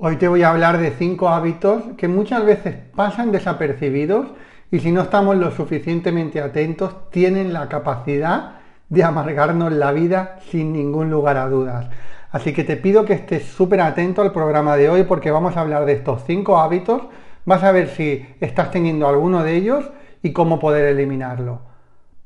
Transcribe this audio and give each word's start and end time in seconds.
Hoy 0.00 0.14
te 0.14 0.28
voy 0.28 0.44
a 0.44 0.50
hablar 0.50 0.78
de 0.78 0.92
cinco 0.92 1.28
hábitos 1.28 1.82
que 1.96 2.06
muchas 2.06 2.44
veces 2.44 2.76
pasan 2.94 3.32
desapercibidos 3.32 4.28
y 4.70 4.78
si 4.78 4.92
no 4.92 5.02
estamos 5.02 5.36
lo 5.36 5.50
suficientemente 5.50 6.40
atentos 6.40 7.10
tienen 7.10 7.52
la 7.52 7.68
capacidad 7.68 8.60
de 8.88 9.02
amargarnos 9.02 9.72
la 9.72 9.90
vida 9.90 10.38
sin 10.52 10.72
ningún 10.72 11.10
lugar 11.10 11.36
a 11.36 11.48
dudas. 11.48 11.90
Así 12.30 12.52
que 12.52 12.62
te 12.62 12.76
pido 12.76 13.04
que 13.04 13.14
estés 13.14 13.42
súper 13.46 13.80
atento 13.80 14.22
al 14.22 14.30
programa 14.30 14.76
de 14.76 14.88
hoy 14.88 15.02
porque 15.02 15.32
vamos 15.32 15.56
a 15.56 15.62
hablar 15.62 15.84
de 15.84 15.94
estos 15.94 16.22
cinco 16.24 16.60
hábitos. 16.60 17.02
Vas 17.44 17.64
a 17.64 17.72
ver 17.72 17.88
si 17.88 18.24
estás 18.38 18.70
teniendo 18.70 19.08
alguno 19.08 19.42
de 19.42 19.56
ellos 19.56 19.90
y 20.22 20.32
cómo 20.32 20.60
poder 20.60 20.84
eliminarlo. 20.84 21.62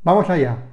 Vamos 0.02 0.28
allá. 0.28 0.71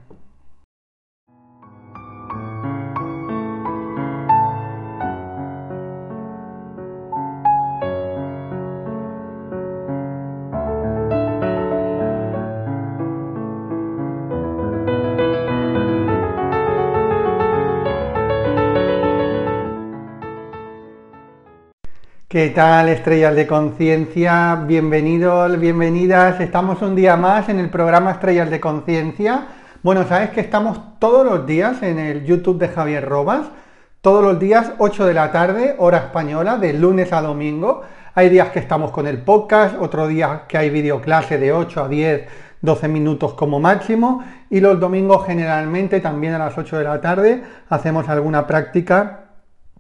¿Qué 22.30 22.52
tal, 22.52 22.90
estrellas 22.90 23.36
de 23.36 23.48
conciencia? 23.48 24.64
Bienvenidos, 24.68 25.60
bienvenidas. 25.60 26.40
Estamos 26.40 26.80
un 26.84 26.96
día 26.96 27.18
más 27.18 27.50
en 27.50 27.58
el 27.58 27.72
programa 27.72 28.12
Estrellas 28.12 28.52
de 28.52 28.60
Conciencia. 28.60 29.48
Bueno, 29.82 30.04
sabes 30.08 30.30
que 30.30 30.42
estamos 30.42 30.80
todos 31.00 31.26
los 31.26 31.48
días 31.48 31.82
en 31.82 31.98
el 31.98 32.26
YouTube 32.26 32.60
de 32.60 32.68
Javier 32.68 33.10
Robas, 33.10 33.48
todos 34.02 34.24
los 34.24 34.40
días 34.40 34.74
8 34.78 35.08
de 35.08 35.14
la 35.16 35.32
tarde, 35.32 35.74
hora 35.80 35.98
española, 35.98 36.60
de 36.60 36.74
lunes 36.74 37.14
a 37.14 37.24
domingo. 37.24 37.82
Hay 38.14 38.30
días 38.30 38.50
que 38.50 38.60
estamos 38.60 38.92
con 38.92 39.08
el 39.08 39.24
podcast, 39.24 39.76
otro 39.80 40.06
día 40.06 40.44
que 40.48 40.60
hay 40.60 40.70
videoclase 40.70 41.40
de 41.40 41.52
8 41.52 41.86
a 41.86 41.90
10, 41.90 42.28
12 42.62 42.88
minutos 42.90 43.34
como 43.34 43.60
máximo. 43.60 44.24
Y 44.52 44.60
los 44.60 44.80
domingos 44.80 45.26
generalmente 45.26 46.00
también 46.00 46.34
a 46.34 46.38
las 46.38 46.56
8 46.56 46.78
de 46.78 46.84
la 46.84 47.02
tarde 47.02 47.44
hacemos 47.70 48.08
alguna 48.08 48.46
práctica 48.46 49.22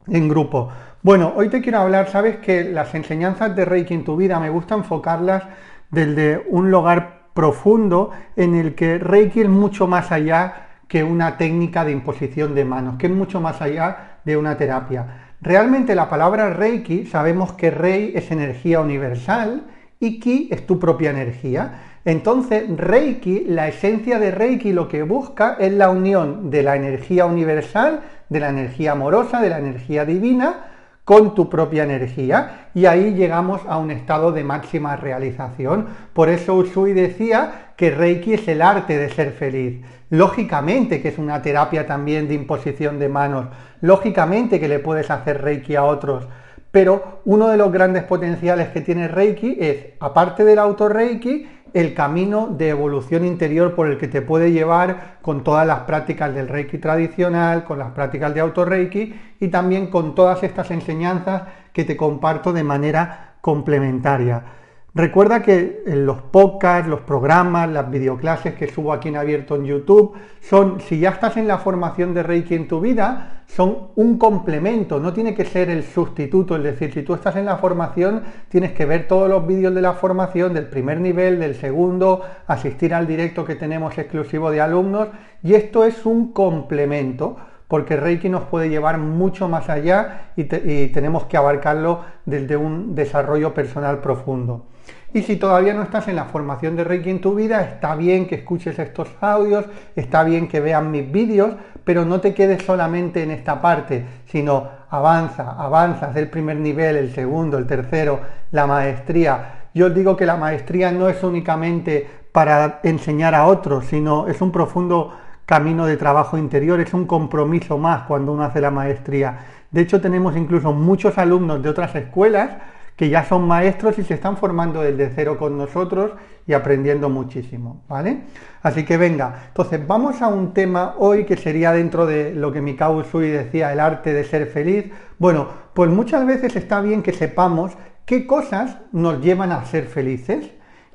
en 0.07 0.27
grupo. 0.27 0.69
Bueno, 1.01 1.31
hoy 1.37 1.47
te 1.47 1.61
quiero 1.61 1.79
hablar, 1.79 2.09
sabes 2.09 2.39
que 2.39 2.61
las 2.65 2.93
enseñanzas 2.93 3.55
de 3.55 3.63
Reiki 3.63 3.93
en 3.93 4.03
tu 4.03 4.17
vida 4.17 4.37
me 4.37 4.49
gusta 4.49 4.75
enfocarlas 4.75 5.43
desde 5.89 6.45
un 6.49 6.71
lugar 6.71 7.29
profundo 7.33 8.11
en 8.35 8.53
el 8.53 8.75
que 8.75 8.97
Reiki 8.97 9.39
es 9.39 9.47
mucho 9.47 9.87
más 9.87 10.11
allá 10.11 10.67
que 10.89 11.05
una 11.05 11.37
técnica 11.37 11.85
de 11.85 11.93
imposición 11.93 12.53
de 12.53 12.65
manos, 12.65 12.97
que 12.97 13.07
es 13.07 13.13
mucho 13.13 13.39
más 13.39 13.61
allá 13.61 14.17
de 14.25 14.35
una 14.35 14.57
terapia. 14.57 15.35
Realmente 15.39 15.95
la 15.95 16.09
palabra 16.09 16.49
Reiki, 16.49 17.05
sabemos 17.05 17.53
que 17.53 17.71
Rei 17.71 18.11
es 18.13 18.29
energía 18.29 18.81
universal 18.81 19.67
y 20.01 20.19
Ki 20.19 20.49
es 20.51 20.67
tu 20.67 20.79
propia 20.79 21.11
energía. 21.11 21.99
Entonces, 22.03 22.65
Reiki, 22.75 23.45
la 23.47 23.69
esencia 23.69 24.19
de 24.19 24.31
Reiki 24.31 24.73
lo 24.73 24.89
que 24.89 25.03
busca 25.03 25.55
es 25.61 25.71
la 25.71 25.91
unión 25.91 26.49
de 26.49 26.61
la 26.61 26.75
energía 26.75 27.25
universal, 27.25 28.01
de 28.27 28.39
la 28.41 28.49
energía 28.49 28.91
amorosa, 28.91 29.41
de 29.41 29.49
la 29.49 29.59
energía 29.59 30.03
divina, 30.03 30.65
con 31.09 31.33
tu 31.33 31.49
propia 31.49 31.85
energía 31.85 32.69
y 32.75 32.85
ahí 32.85 33.15
llegamos 33.15 33.61
a 33.67 33.79
un 33.79 33.89
estado 33.89 34.31
de 34.31 34.43
máxima 34.43 34.95
realización. 34.95 35.87
Por 36.13 36.29
eso 36.29 36.53
Usui 36.53 36.93
decía 36.93 37.71
que 37.75 37.89
Reiki 37.89 38.35
es 38.35 38.47
el 38.47 38.61
arte 38.61 38.95
de 38.95 39.09
ser 39.09 39.31
feliz. 39.31 39.83
Lógicamente 40.11 41.01
que 41.01 41.07
es 41.07 41.17
una 41.17 41.41
terapia 41.41 41.87
también 41.87 42.27
de 42.27 42.35
imposición 42.35 42.99
de 42.99 43.09
manos, 43.09 43.47
lógicamente 43.81 44.59
que 44.59 44.67
le 44.67 44.77
puedes 44.77 45.09
hacer 45.09 45.41
Reiki 45.41 45.75
a 45.75 45.83
otros, 45.83 46.27
pero 46.69 47.21
uno 47.25 47.47
de 47.47 47.57
los 47.57 47.71
grandes 47.71 48.03
potenciales 48.03 48.67
que 48.67 48.81
tiene 48.81 49.07
Reiki 49.07 49.57
es, 49.59 49.77
aparte 49.99 50.43
del 50.43 50.59
auto 50.59 50.89
Reiki, 50.89 51.49
el 51.73 51.93
camino 51.93 52.47
de 52.47 52.69
evolución 52.69 53.25
interior 53.25 53.75
por 53.75 53.87
el 53.87 53.97
que 53.97 54.07
te 54.07 54.21
puede 54.21 54.51
llevar 54.51 55.17
con 55.21 55.43
todas 55.43 55.65
las 55.65 55.81
prácticas 55.81 56.33
del 56.33 56.47
Reiki 56.47 56.77
tradicional, 56.77 57.63
con 57.63 57.79
las 57.79 57.91
prácticas 57.91 58.33
de 58.33 58.39
auto 58.39 58.65
Reiki 58.65 59.13
y 59.39 59.47
también 59.49 59.87
con 59.87 60.15
todas 60.15 60.43
estas 60.43 60.71
enseñanzas 60.71 61.43
que 61.73 61.83
te 61.83 61.97
comparto 61.97 62.53
de 62.53 62.63
manera 62.63 63.35
complementaria. 63.41 64.58
Recuerda 64.95 65.43
que 65.43 65.83
los 65.85 66.19
podcasts, 66.19 66.89
los 66.89 67.01
programas, 67.01 67.69
las 67.69 67.91
videoclases 67.91 68.55
que 68.55 68.67
subo 68.67 68.91
aquí 68.91 69.09
en 69.09 69.17
abierto 69.17 69.55
en 69.55 69.65
YouTube 69.65 70.13
son, 70.41 70.81
si 70.81 70.99
ya 70.99 71.09
estás 71.09 71.37
en 71.37 71.47
la 71.47 71.59
formación 71.59 72.15
de 72.15 72.23
Reiki 72.23 72.55
en 72.55 72.67
tu 72.67 72.81
vida, 72.81 73.43
son 73.45 73.89
un 73.95 74.17
complemento, 74.17 74.99
no 74.99 75.13
tiene 75.13 75.35
que 75.35 75.45
ser 75.45 75.69
el 75.69 75.83
sustituto, 75.83 76.55
es 76.55 76.63
decir, 76.63 76.91
si 76.91 77.03
tú 77.03 77.13
estás 77.13 77.35
en 77.35 77.45
la 77.45 77.57
formación, 77.57 78.23
tienes 78.47 78.71
que 78.71 78.85
ver 78.85 79.07
todos 79.07 79.29
los 79.29 79.45
vídeos 79.45 79.75
de 79.75 79.81
la 79.81 79.93
formación, 79.93 80.55
del 80.55 80.67
primer 80.67 80.99
nivel, 80.99 81.39
del 81.39 81.53
segundo, 81.53 82.21
asistir 82.47 82.95
al 82.95 83.05
directo 83.05 83.45
que 83.45 83.55
tenemos 83.55 83.95
exclusivo 83.95 84.49
de 84.49 84.61
alumnos, 84.61 85.09
y 85.43 85.53
esto 85.53 85.85
es 85.85 86.03
un 86.07 86.33
complemento 86.33 87.37
porque 87.69 87.95
Reiki 87.95 88.29
nos 88.29 88.45
puede 88.45 88.67
llevar 88.67 88.97
mucho 88.97 89.47
más 89.47 89.69
allá 89.69 90.31
y, 90.35 90.45
tenemos 90.87 91.25
que 91.25 91.37
abarcarlo 91.37 92.03
desde 92.25 92.57
un 92.57 92.95
desarrollo 92.95 93.53
personal 93.53 93.99
profundo. 93.99 94.65
Y 95.13 95.21
si 95.21 95.35
todavía 95.35 95.75
no 95.75 95.83
estás 95.83 96.07
en 96.07 96.15
la 96.15 96.25
formación 96.25 96.75
de 96.75 96.83
Reiki 96.83 97.11
en 97.11 97.21
tu 97.21 97.35
vida, 97.35 97.61
está 97.61 97.95
bien 97.95 98.27
que 98.27 98.35
escuches 98.35 98.79
estos 98.79 99.09
audios, 99.21 99.65
está 99.95 100.23
bien 100.23 100.47
que 100.47 100.59
vean 100.59 100.89
mis 100.89 101.11
vídeos, 101.11 101.53
pero 101.83 102.05
no 102.05 102.19
te 102.19 102.33
quedes 102.33 102.63
solamente 102.63 103.21
en 103.21 103.29
esta 103.29 103.61
parte, 103.61 104.03
sino 104.25 104.67
avanza, 104.89 105.51
avanza, 105.51 106.11
el 106.15 106.27
primer 106.27 106.57
nivel, 106.57 106.95
el 106.95 107.13
segundo, 107.13 107.59
el 107.59 107.67
tercero, 107.67 108.19
la 108.51 108.65
maestría. 108.65 109.67
Yo 109.75 109.87
os 109.87 109.93
digo 109.93 110.17
que 110.17 110.25
la 110.25 110.37
maestría 110.37 110.91
no 110.91 111.07
es 111.07 111.23
únicamente 111.23 112.07
para 112.31 112.79
enseñar 112.81 113.35
a 113.35 113.45
otros, 113.45 113.85
sino 113.85 114.27
es 114.27 114.41
un 114.41 114.51
profundo 114.51 115.13
camino 115.49 115.87
de 115.87 115.97
trabajo 115.97 116.37
interior, 116.37 116.79
es 116.79 116.93
un 116.93 117.07
compromiso 117.07 117.79
más 117.79 118.03
cuando 118.03 118.33
uno 118.33 118.43
hace 118.43 118.61
la 118.61 118.69
maestría. 118.69 119.39
De 119.71 119.81
hecho, 119.81 119.99
tenemos 119.99 120.37
incluso 120.37 120.73
muchos 120.73 121.17
alumnos 121.17 121.63
de 121.63 121.69
otras 121.69 121.95
escuelas 121.95 122.51
que 122.95 123.09
ya 123.09 123.25
son 123.25 123.47
maestros 123.47 123.97
y 123.97 124.03
se 124.03 124.13
están 124.13 124.37
formando 124.37 124.83
desde 124.83 125.09
cero 125.09 125.39
con 125.39 125.57
nosotros 125.57 126.11
y 126.45 126.53
aprendiendo 126.53 127.09
muchísimo, 127.09 127.81
¿vale? 127.89 128.25
Así 128.61 128.85
que 128.85 128.97
venga, 128.97 129.45
entonces 129.47 129.87
vamos 129.87 130.21
a 130.21 130.27
un 130.27 130.53
tema 130.53 130.93
hoy 130.99 131.25
que 131.25 131.35
sería 131.35 131.71
dentro 131.71 132.05
de 132.05 132.31
lo 132.35 132.51
que 132.51 132.61
Mikao 132.61 132.97
Usui 132.97 133.29
decía, 133.29 133.73
el 133.73 133.79
arte 133.79 134.13
de 134.13 134.25
ser 134.25 134.45
feliz. 134.45 134.91
Bueno, 135.17 135.47
pues 135.73 135.89
muchas 135.89 136.27
veces 136.27 136.55
está 136.57 136.79
bien 136.79 137.01
que 137.01 137.11
sepamos 137.11 137.71
qué 138.05 138.27
cosas 138.27 138.77
nos 138.91 139.19
llevan 139.19 139.51
a 139.51 139.65
ser 139.65 139.85
felices 139.85 140.51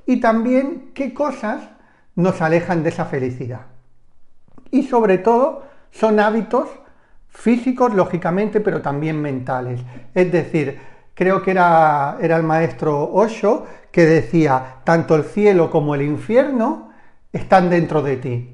y 0.07 0.21
también 0.21 0.93
qué 0.95 1.13
cosas 1.13 1.71
nos 2.15 2.41
alejan 2.41 2.85
de 2.85 2.91
esa 2.91 3.07
felicidad. 3.07 3.74
Y 4.75 4.83
sobre 4.83 5.19
todo, 5.19 5.63
son 5.93 6.19
hábitos 6.19 6.69
físicos, 7.29 7.95
lógicamente, 7.95 8.59
pero 8.61 8.83
también 8.83 9.23
mentales. 9.23 9.81
Es 10.13 10.33
decir, 10.33 10.81
creo 11.15 11.43
que 11.43 11.53
era, 11.53 12.19
era 12.21 12.37
el 12.37 12.43
maestro 12.43 13.09
Osho, 13.13 13.67
que 13.93 14.05
decía, 14.05 14.79
tanto 14.83 15.15
el 15.15 15.23
cielo 15.23 15.71
como 15.71 15.95
el 15.95 16.03
infierno 16.03 16.91
están 17.33 17.71
dentro 17.71 18.03
de 18.03 18.17
ti. 18.17 18.53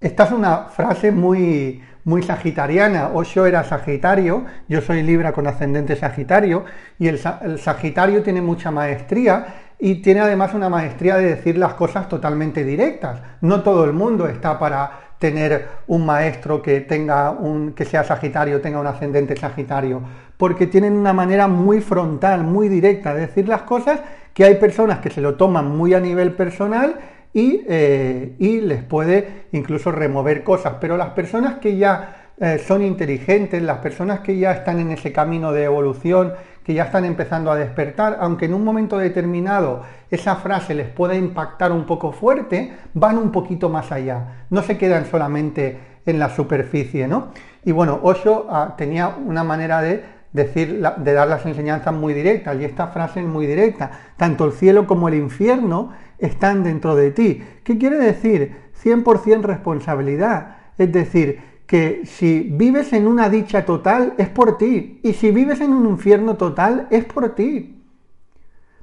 Esta 0.00 0.24
es 0.24 0.32
una 0.32 0.64
frase 0.70 1.12
muy, 1.12 1.82
muy 2.04 2.22
sagitariana. 2.22 3.08
Osho 3.08 3.44
era 3.44 3.64
Sagitario, 3.64 4.46
yo 4.66 4.80
soy 4.80 5.02
Libra 5.02 5.32
con 5.32 5.46
ascendente 5.46 5.94
Sagitario, 5.94 6.64
y 6.98 7.08
el, 7.08 7.20
el, 7.42 7.58
Sagitario 7.58 8.22
tiene 8.22 8.40
mucha 8.40 8.70
maestría 8.70 9.69
y 9.80 9.96
tiene 9.96 10.20
además 10.20 10.52
una 10.54 10.68
maestría 10.68 11.16
de 11.16 11.34
decir 11.34 11.56
las 11.56 11.74
cosas 11.74 12.08
totalmente 12.08 12.64
directas. 12.64 13.20
No 13.40 13.62
todo 13.62 13.84
el 13.84 13.92
mundo 13.92 14.28
está 14.28 14.58
para 14.58 15.14
tener 15.18 15.68
un 15.86 16.04
maestro 16.04 16.62
que 16.62 16.80
tenga 16.80 17.30
un 17.30 17.72
que 17.72 17.84
sea 17.84 18.04
Sagitario, 18.04 18.60
tenga 18.60 18.80
un 18.80 18.86
ascendente 18.86 19.36
Sagitario, 19.36 20.02
porque 20.36 20.66
tienen 20.66 20.94
una 20.94 21.12
manera 21.12 21.48
muy 21.48 21.80
frontal, 21.80 22.44
muy 22.44 22.68
directa 22.68 23.14
de 23.14 23.22
decir 23.22 23.48
las 23.48 23.62
cosas, 23.62 24.00
que 24.34 24.44
hay 24.44 24.56
personas 24.56 24.98
que 25.00 25.10
se 25.10 25.20
lo 25.20 25.34
toman 25.34 25.68
muy 25.68 25.94
a 25.94 26.00
nivel 26.00 26.32
personal 26.32 26.96
y, 27.32 27.62
eh, 27.68 28.34
y 28.38 28.60
les 28.60 28.82
puede 28.82 29.46
incluso 29.52 29.92
remover 29.92 30.42
cosas, 30.42 30.74
pero 30.80 30.96
las 30.96 31.10
personas 31.10 31.56
que 31.58 31.76
ya 31.76 32.20
eh, 32.42 32.58
son 32.58 32.82
inteligentes, 32.82 33.62
las 33.62 33.78
personas 33.78 34.20
que 34.20 34.38
ya 34.38 34.52
están 34.52 34.80
en 34.80 34.90
ese 34.92 35.12
camino 35.12 35.52
de 35.52 35.64
evolución, 35.64 36.32
que 36.64 36.74
ya 36.74 36.84
están 36.84 37.04
empezando 37.04 37.50
a 37.50 37.56
despertar, 37.56 38.18
aunque 38.20 38.44
en 38.46 38.54
un 38.54 38.64
momento 38.64 38.98
determinado 38.98 39.82
esa 40.10 40.36
frase 40.36 40.74
les 40.74 40.88
pueda 40.88 41.14
impactar 41.14 41.72
un 41.72 41.84
poco 41.84 42.12
fuerte, 42.12 42.72
van 42.94 43.18
un 43.18 43.32
poquito 43.32 43.68
más 43.68 43.92
allá, 43.92 44.44
no 44.50 44.62
se 44.62 44.76
quedan 44.76 45.06
solamente 45.06 45.78
en 46.06 46.18
la 46.18 46.28
superficie, 46.28 47.06
¿no? 47.06 47.28
Y 47.64 47.72
bueno, 47.72 48.00
Osho 48.02 48.46
ah, 48.50 48.74
tenía 48.76 49.08
una 49.08 49.44
manera 49.44 49.82
de 49.82 50.02
decir, 50.32 50.80
de 50.96 51.12
dar 51.12 51.28
las 51.28 51.44
enseñanzas 51.46 51.94
muy 51.94 52.14
directas, 52.14 52.56
y 52.60 52.64
esta 52.64 52.88
frase 52.88 53.20
es 53.20 53.26
muy 53.26 53.46
directa, 53.46 53.90
tanto 54.16 54.44
el 54.44 54.52
cielo 54.52 54.86
como 54.86 55.08
el 55.08 55.14
infierno 55.14 55.92
están 56.18 56.62
dentro 56.62 56.94
de 56.94 57.10
ti. 57.10 57.42
¿Qué 57.64 57.78
quiere 57.78 57.96
decir? 57.96 58.70
100% 58.82 59.42
responsabilidad. 59.42 60.56
Es 60.78 60.92
decir, 60.92 61.49
que 61.70 62.04
si 62.04 62.40
vives 62.40 62.92
en 62.92 63.06
una 63.06 63.28
dicha 63.28 63.64
total 63.64 64.14
es 64.18 64.28
por 64.28 64.58
ti 64.58 64.98
y 65.04 65.12
si 65.12 65.30
vives 65.30 65.60
en 65.60 65.72
un 65.72 65.86
infierno 65.86 66.36
total 66.36 66.88
es 66.90 67.04
por 67.04 67.36
ti. 67.36 67.80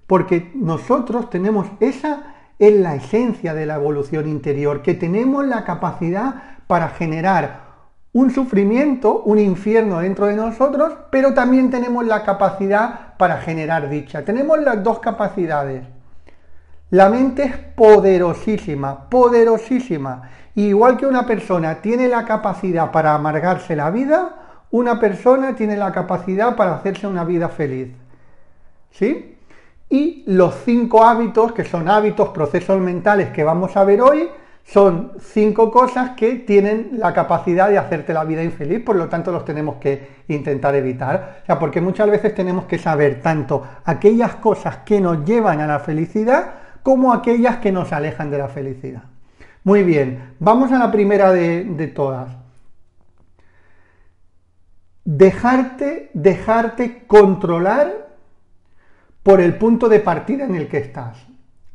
Porque 0.07 0.51
nosotros 0.55 1.29
tenemos 1.29 1.67
esa 1.81 2.35
es 2.57 2.73
la 2.73 2.95
esencia 2.95 3.53
de 3.53 3.65
la 3.65 3.75
evolución 3.75 4.29
interior, 4.29 4.83
que 4.83 4.93
tenemos 4.93 5.45
la 5.45 5.65
capacidad 5.65 6.59
para 6.67 6.87
generar 6.87 7.89
un 8.13 8.31
sufrimiento, 8.31 9.21
un 9.21 9.39
infierno 9.39 9.99
dentro 9.99 10.27
de 10.27 10.37
nosotros, 10.37 10.93
pero 11.11 11.33
también 11.33 11.69
tenemos 11.69 12.05
la 12.05 12.23
capacidad 12.23 13.17
para 13.17 13.39
generar 13.39 13.89
dicha. 13.89 14.23
Tenemos 14.23 14.61
las 14.61 14.81
dos 14.81 14.99
capacidades. 14.99 15.83
La 16.89 17.09
mente 17.09 17.43
es 17.43 17.57
poderosísima, 17.57 19.09
poderosísima. 19.09 20.29
igual 20.55 20.97
que 20.97 21.05
una 21.05 21.25
persona 21.25 21.81
tiene 21.81 22.07
la 22.07 22.23
capacidad 22.23 22.91
para 22.91 23.13
amargarse 23.13 23.75
la 23.75 23.91
vida, 23.91 24.63
una 24.71 24.99
persona 24.99 25.55
tiene 25.55 25.75
la 25.75 25.91
capacidad 25.91 26.55
para 26.55 26.75
hacerse 26.75 27.05
una 27.05 27.25
vida 27.25 27.49
feliz. 27.49 27.89
¿Sí? 28.91 29.37
Y 29.89 30.23
los 30.27 30.55
cinco 30.63 31.03
hábitos, 31.03 31.51
que 31.51 31.65
son 31.65 31.89
hábitos, 31.89 32.29
procesos 32.29 32.79
mentales 32.79 33.29
que 33.29 33.43
vamos 33.43 33.75
a 33.75 33.83
ver 33.83 34.01
hoy, 34.01 34.29
son 34.63 35.13
cinco 35.19 35.71
cosas 35.71 36.11
que 36.11 36.35
tienen 36.35 36.91
la 36.93 37.13
capacidad 37.13 37.69
de 37.69 37.77
hacerte 37.77 38.13
la 38.13 38.25
vida 38.25 38.43
infeliz, 38.43 38.83
por 38.83 38.97
lo 38.97 39.07
tanto 39.07 39.31
los 39.31 39.45
tenemos 39.45 39.75
que 39.75 40.09
intentar 40.27 40.75
evitar. 40.75 41.39
O 41.43 41.45
sea, 41.45 41.59
porque 41.59 41.79
muchas 41.79 42.09
veces 42.09 42.35
tenemos 42.35 42.65
que 42.65 42.77
saber 42.77 43.21
tanto 43.21 43.65
aquellas 43.85 44.35
cosas 44.35 44.77
que 44.85 44.99
nos 44.99 45.23
llevan 45.23 45.61
a 45.61 45.67
la 45.67 45.79
felicidad, 45.79 46.66
como 46.87 47.11
aquellas 47.11 47.57
que 47.57 47.73
nos 47.73 47.91
alejan 47.91 48.31
de 48.31 48.37
la 48.37 48.47
felicidad. 48.47 49.03
Muy 49.65 49.83
bien, 49.83 50.35
vamos 50.39 50.71
a 50.71 50.79
la 50.79 50.89
primera 50.89 51.33
de, 51.33 51.91
todas. 51.93 52.29
Dejarte, 55.03 56.09
dejarte 56.13 57.03
controlar 57.05 58.07
por 59.21 59.41
el 59.41 59.57
punto 59.57 59.89
de 59.89 59.99
partida 59.99 60.45
en 60.45 60.55
el 60.55 60.69
que 60.69 60.77
estás. 60.77 61.17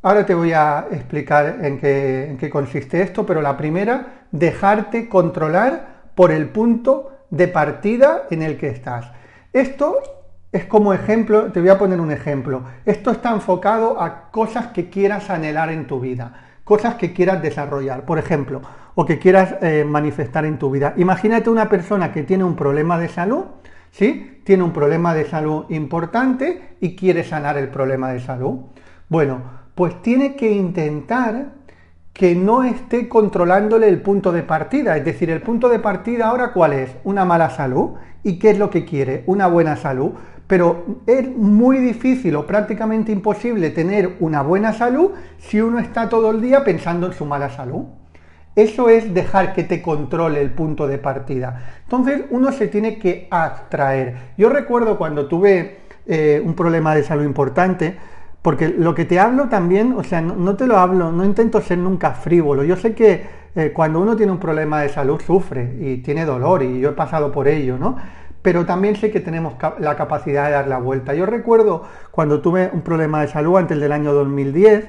Ahora 0.01 0.25
te 0.25 0.35
voy 0.35 0.55
a 0.55 0.87
explicar 0.91 1.59
en 1.61 1.79
qué, 1.79 2.31
en 2.31 2.39
qué 2.39 2.49
consiste 2.49 3.03
esto, 3.03 3.27
pero 3.27 3.43
la 3.43 3.59
primera, 3.59 4.25
dejarte 4.31 5.11
controlar 5.11 6.05
por 6.15 6.33
el 6.33 6.49
punto 6.49 7.27
de 7.29 7.49
partida 7.49 8.23
en 8.31 8.41
el 8.41 8.57
que 8.57 8.69
estás. 8.69 9.13
Esto 9.53 10.22
es 10.53 10.67
como 10.67 10.93
ejemplo, 10.93 11.51
te 11.51 11.61
voy 11.61 11.71
a 11.71 11.79
poner 11.79 12.01
un 12.01 12.13
ejemplo. 12.13 12.63
Esto 12.85 13.11
está 13.11 13.33
enfocado 13.33 14.01
a 14.01 14.31
cosas 14.31 14.69
que 14.69 14.91
quieras 14.91 15.31
anhelar 15.31 15.71
en 15.71 15.87
tu 15.87 15.99
vida, 15.99 16.35
cosas 16.63 16.97
que 16.97 17.15
quieras 17.15 17.41
desarrollar, 17.41 18.05
por 18.05 18.19
ejemplo, 18.19 18.61
o 18.95 19.07
que 19.07 19.19
quieras 19.19 19.57
eh, 19.63 19.85
manifestar 19.89 20.45
en 20.45 20.59
tu 20.59 20.71
vida. 20.71 20.93
Imagínate 20.99 21.49
una 21.49 21.71
persona 21.71 22.13
que 22.13 22.23
tiene 22.23 22.45
un 22.45 22.55
problema 22.55 22.99
de 22.99 23.09
salud, 23.09 23.45
¿sí? 23.91 24.41
Tiene 24.45 24.63
un 24.63 24.73
problema 24.73 25.15
de 25.15 25.25
salud 25.25 25.65
importante 25.71 26.77
y 26.81 26.95
quiere 26.97 27.25
sanar 27.25 27.57
el 27.57 27.69
problema 27.69 28.13
de 28.13 28.21
salud. 28.21 28.59
Bueno, 29.09 29.41
pues 29.75 30.03
tiene 30.03 30.37
que 30.37 30.53
intentar 30.53 31.63
que 32.13 32.35
no 32.35 32.63
esté 32.63 33.09
controlándole 33.09 33.89
el 33.89 34.03
punto 34.03 34.33
de 34.33 34.43
partida. 34.43 34.97
Es 34.99 35.05
decir, 35.05 35.31
el 35.31 35.41
punto 35.41 35.71
de 35.71 35.79
partida 35.79 36.29
ahora 36.29 36.53
cuál 36.53 36.75
es? 36.75 36.91
Una 37.05 37.25
mala 37.25 37.49
salud. 37.49 37.93
¿Y 38.23 38.39
qué 38.39 38.51
es 38.51 38.59
lo 38.59 38.71
que 38.71 38.85
quiere? 38.85 39.25
Una 39.27 39.47
buena 39.47 39.77
salud 39.77 40.13
pero 40.53 40.85
es 41.07 41.35
muy 41.35 41.79
difícil 41.79 42.37
o 42.37 42.47
prácticamente 42.47 43.11
imposible 43.11 43.71
tener 43.71 44.17
una 44.21 44.43
buena 44.43 44.75
salud 44.75 45.13
si 45.39 45.63
uno 45.63 45.79
está 45.79 46.11
todo 46.11 46.31
el 46.31 46.43
día 46.43 46.63
pensando 46.63 47.07
en 47.07 47.15
su 47.15 47.25
mala 47.25 47.49
salud. 47.49 47.85
Eso 48.55 48.91
es 48.91 49.15
dejar 49.15 49.55
que 49.55 49.65
te 49.65 49.81
controle 49.81 50.43
el 50.43 50.51
punto 50.51 50.87
de 50.87 50.99
partida. 50.99 51.79
Entonces 51.85 52.25
uno 52.29 52.53
se 52.53 52.69
tiene 52.69 52.99
que 52.99 53.29
abstraer. 53.31 54.35
Yo 54.37 54.51
recuerdo 54.51 54.99
cuando 54.99 55.27
tuve 55.27 55.79
eh, 56.05 56.43
un 56.45 56.53
problema 56.53 56.95
de 56.95 57.03
salud 57.03 57.25
importante, 57.25 57.97
porque 58.43 58.69
lo 58.69 58.95
que 58.95 59.07
te 59.07 59.19
hablo 59.19 59.49
también, 59.49 59.95
o 59.97 60.05
sea, 60.05 60.21
no, 60.21 60.55
te 60.55 60.67
lo 60.67 60.77
hablo, 60.77 61.13
no 61.13 61.25
intento 61.25 61.63
ser 61.63 61.79
nunca 61.79 62.11
frívolo. 62.11 62.63
Yo 62.63 62.77
sé 62.77 62.95
que 62.95 63.23
eh, 63.55 63.73
cuando 63.73 64.01
uno 64.01 64.17
tiene 64.17 64.33
un 64.33 64.39
problema 64.39 64.83
de 64.83 64.91
salud 64.91 65.19
sufre 65.19 65.77
y 65.81 65.97
tiene 66.03 66.27
dolor 66.27 66.63
y 66.63 66.79
yo 66.79 66.91
he 66.91 66.93
pasado 66.93 67.33
por 67.33 67.49
ello, 67.49 67.79
¿no? 67.79 67.97
Pero 68.43 68.67
también 68.67 68.97
sé 68.97 69.11
que 69.11 69.21
tenemos 69.21 69.55
la 69.79 69.97
capacidad 69.97 70.47
de 70.47 70.53
dar 70.53 70.69
la 70.69 70.79
vuelta. 70.79 71.15
Yo 71.15 71.27
recuerdo 71.27 71.85
cuando 72.11 72.41
tuve 72.41 72.71
un 72.73 72.83
problema 72.83 73.21
de 73.23 73.29
salud 73.29 73.57
antes 73.57 73.81
del 73.81 73.93
año 73.93 74.13
2010 74.13 74.89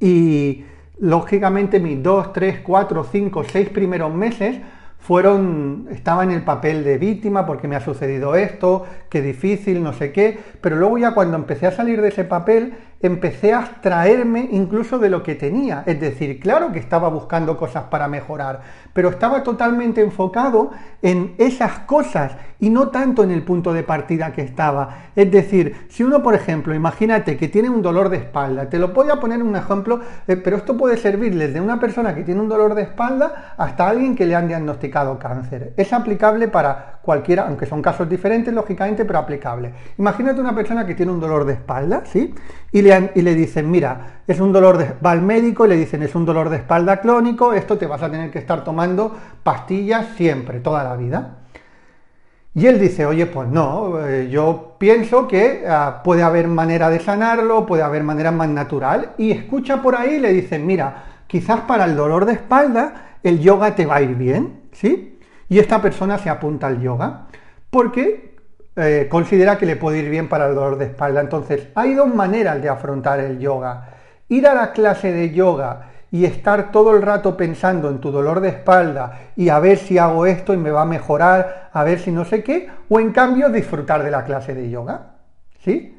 y 0.00 0.64
lógicamente 0.98 1.80
mis 1.80 2.02
2, 2.02 2.32
3, 2.32 2.60
4, 2.60 3.04
5, 3.04 3.44
6 3.44 3.68
primeros 3.70 4.14
meses 4.14 4.60
fueron, 4.98 5.88
estaba 5.90 6.22
en 6.22 6.30
el 6.30 6.44
papel 6.44 6.82
de 6.82 6.96
víctima 6.96 7.44
porque 7.44 7.68
me 7.68 7.76
ha 7.76 7.80
sucedido 7.80 8.36
esto, 8.36 8.86
qué 9.10 9.20
difícil, 9.20 9.82
no 9.82 9.92
sé 9.92 10.12
qué, 10.12 10.38
pero 10.62 10.76
luego 10.76 10.96
ya 10.96 11.12
cuando 11.12 11.36
empecé 11.36 11.66
a 11.66 11.72
salir 11.72 12.00
de 12.00 12.08
ese 12.08 12.24
papel, 12.24 12.72
empecé 13.00 13.52
a 13.52 13.58
abstraerme 13.58 14.48
incluso 14.50 14.98
de 14.98 15.10
lo 15.10 15.22
que 15.22 15.34
tenía. 15.34 15.82
Es 15.86 16.00
decir, 16.00 16.40
claro 16.40 16.72
que 16.72 16.78
estaba 16.78 17.08
buscando 17.08 17.56
cosas 17.56 17.84
para 17.84 18.08
mejorar, 18.08 18.60
pero 18.92 19.10
estaba 19.10 19.42
totalmente 19.42 20.00
enfocado 20.00 20.70
en 21.02 21.34
esas 21.38 21.80
cosas 21.80 22.32
y 22.60 22.70
no 22.70 22.88
tanto 22.88 23.22
en 23.22 23.30
el 23.30 23.42
punto 23.42 23.74
de 23.74 23.82
partida 23.82 24.32
que 24.32 24.40
estaba. 24.40 25.10
Es 25.14 25.30
decir, 25.30 25.86
si 25.88 26.02
uno, 26.02 26.22
por 26.22 26.34
ejemplo, 26.34 26.74
imagínate 26.74 27.36
que 27.36 27.48
tiene 27.48 27.68
un 27.68 27.82
dolor 27.82 28.08
de 28.08 28.16
espalda, 28.16 28.70
te 28.70 28.78
lo 28.78 28.88
voy 28.88 29.10
a 29.10 29.16
poner 29.16 29.42
un 29.42 29.54
ejemplo, 29.54 30.00
eh, 30.26 30.36
pero 30.36 30.56
esto 30.56 30.76
puede 30.76 30.96
servir 30.96 31.36
desde 31.36 31.60
una 31.60 31.78
persona 31.78 32.14
que 32.14 32.22
tiene 32.22 32.40
un 32.40 32.48
dolor 32.48 32.74
de 32.74 32.82
espalda 32.82 33.54
hasta 33.58 33.86
alguien 33.86 34.16
que 34.16 34.24
le 34.24 34.34
han 34.34 34.48
diagnosticado 34.48 35.18
cáncer. 35.18 35.74
Es 35.76 35.92
aplicable 35.92 36.48
para 36.48 37.00
cualquiera, 37.02 37.46
aunque 37.46 37.66
son 37.66 37.82
casos 37.82 38.08
diferentes, 38.08 38.54
lógicamente, 38.54 39.04
pero 39.04 39.18
aplicable. 39.18 39.74
Imagínate 39.98 40.40
una 40.40 40.54
persona 40.54 40.86
que 40.86 40.94
tiene 40.94 41.12
un 41.12 41.20
dolor 41.20 41.44
de 41.44 41.52
espalda, 41.52 42.02
¿sí? 42.06 42.34
Y 42.72 42.80
le 42.80 42.93
y 43.14 43.22
le 43.22 43.34
dicen, 43.34 43.70
mira, 43.70 44.20
es 44.26 44.40
un 44.40 44.52
dolor 44.52 44.78
de... 44.78 44.92
va 45.04 45.10
al 45.10 45.22
médico 45.22 45.66
y 45.66 45.68
le 45.68 45.76
dicen, 45.76 46.02
es 46.02 46.14
un 46.14 46.24
dolor 46.24 46.48
de 46.48 46.56
espalda 46.56 47.00
clónico, 47.00 47.52
esto 47.52 47.76
te 47.76 47.86
vas 47.86 48.02
a 48.02 48.10
tener 48.10 48.30
que 48.30 48.38
estar 48.38 48.64
tomando 48.64 49.14
pastillas 49.42 50.06
siempre, 50.16 50.60
toda 50.60 50.84
la 50.84 50.96
vida. 50.96 51.38
Y 52.54 52.66
él 52.66 52.78
dice, 52.78 53.04
oye, 53.04 53.26
pues 53.26 53.48
no, 53.48 54.06
eh, 54.06 54.28
yo 54.30 54.76
pienso 54.78 55.26
que 55.26 55.64
ah, 55.68 56.02
puede 56.04 56.22
haber 56.22 56.46
manera 56.46 56.88
de 56.88 57.00
sanarlo, 57.00 57.66
puede 57.66 57.82
haber 57.82 58.04
manera 58.04 58.30
más 58.30 58.48
natural, 58.48 59.12
y 59.18 59.32
escucha 59.32 59.82
por 59.82 59.96
ahí 59.96 60.14
y 60.14 60.20
le 60.20 60.32
dicen, 60.32 60.64
mira, 60.64 61.04
quizás 61.26 61.62
para 61.62 61.84
el 61.84 61.96
dolor 61.96 62.26
de 62.26 62.34
espalda 62.34 63.16
el 63.24 63.40
yoga 63.40 63.74
te 63.74 63.86
va 63.86 63.96
a 63.96 64.02
ir 64.02 64.14
bien, 64.14 64.60
¿sí? 64.72 65.18
Y 65.48 65.58
esta 65.58 65.82
persona 65.82 66.18
se 66.18 66.30
apunta 66.30 66.68
al 66.68 66.80
yoga, 66.80 67.26
porque 67.70 68.33
eh, 68.76 69.06
considera 69.08 69.56
que 69.56 69.66
le 69.66 69.76
puede 69.76 69.98
ir 69.98 70.10
bien 70.10 70.28
para 70.28 70.48
el 70.48 70.54
dolor 70.54 70.78
de 70.78 70.86
espalda. 70.86 71.20
Entonces, 71.20 71.68
hay 71.74 71.94
dos 71.94 72.12
maneras 72.12 72.60
de 72.60 72.68
afrontar 72.68 73.20
el 73.20 73.38
yoga. 73.38 73.88
Ir 74.28 74.46
a 74.46 74.54
la 74.54 74.72
clase 74.72 75.12
de 75.12 75.30
yoga 75.30 75.90
y 76.10 76.24
estar 76.24 76.70
todo 76.70 76.94
el 76.94 77.02
rato 77.02 77.36
pensando 77.36 77.90
en 77.90 77.98
tu 77.98 78.10
dolor 78.10 78.40
de 78.40 78.48
espalda 78.48 79.30
y 79.36 79.48
a 79.48 79.58
ver 79.58 79.78
si 79.78 79.98
hago 79.98 80.26
esto 80.26 80.54
y 80.54 80.56
me 80.56 80.70
va 80.70 80.82
a 80.82 80.86
mejorar, 80.86 81.70
a 81.72 81.84
ver 81.84 81.98
si 81.98 82.12
no 82.12 82.24
sé 82.24 82.42
qué, 82.42 82.68
o 82.88 83.00
en 83.00 83.12
cambio 83.12 83.48
disfrutar 83.48 84.02
de 84.02 84.10
la 84.10 84.24
clase 84.24 84.54
de 84.54 84.70
yoga. 84.70 85.16
¿Sí? 85.64 85.98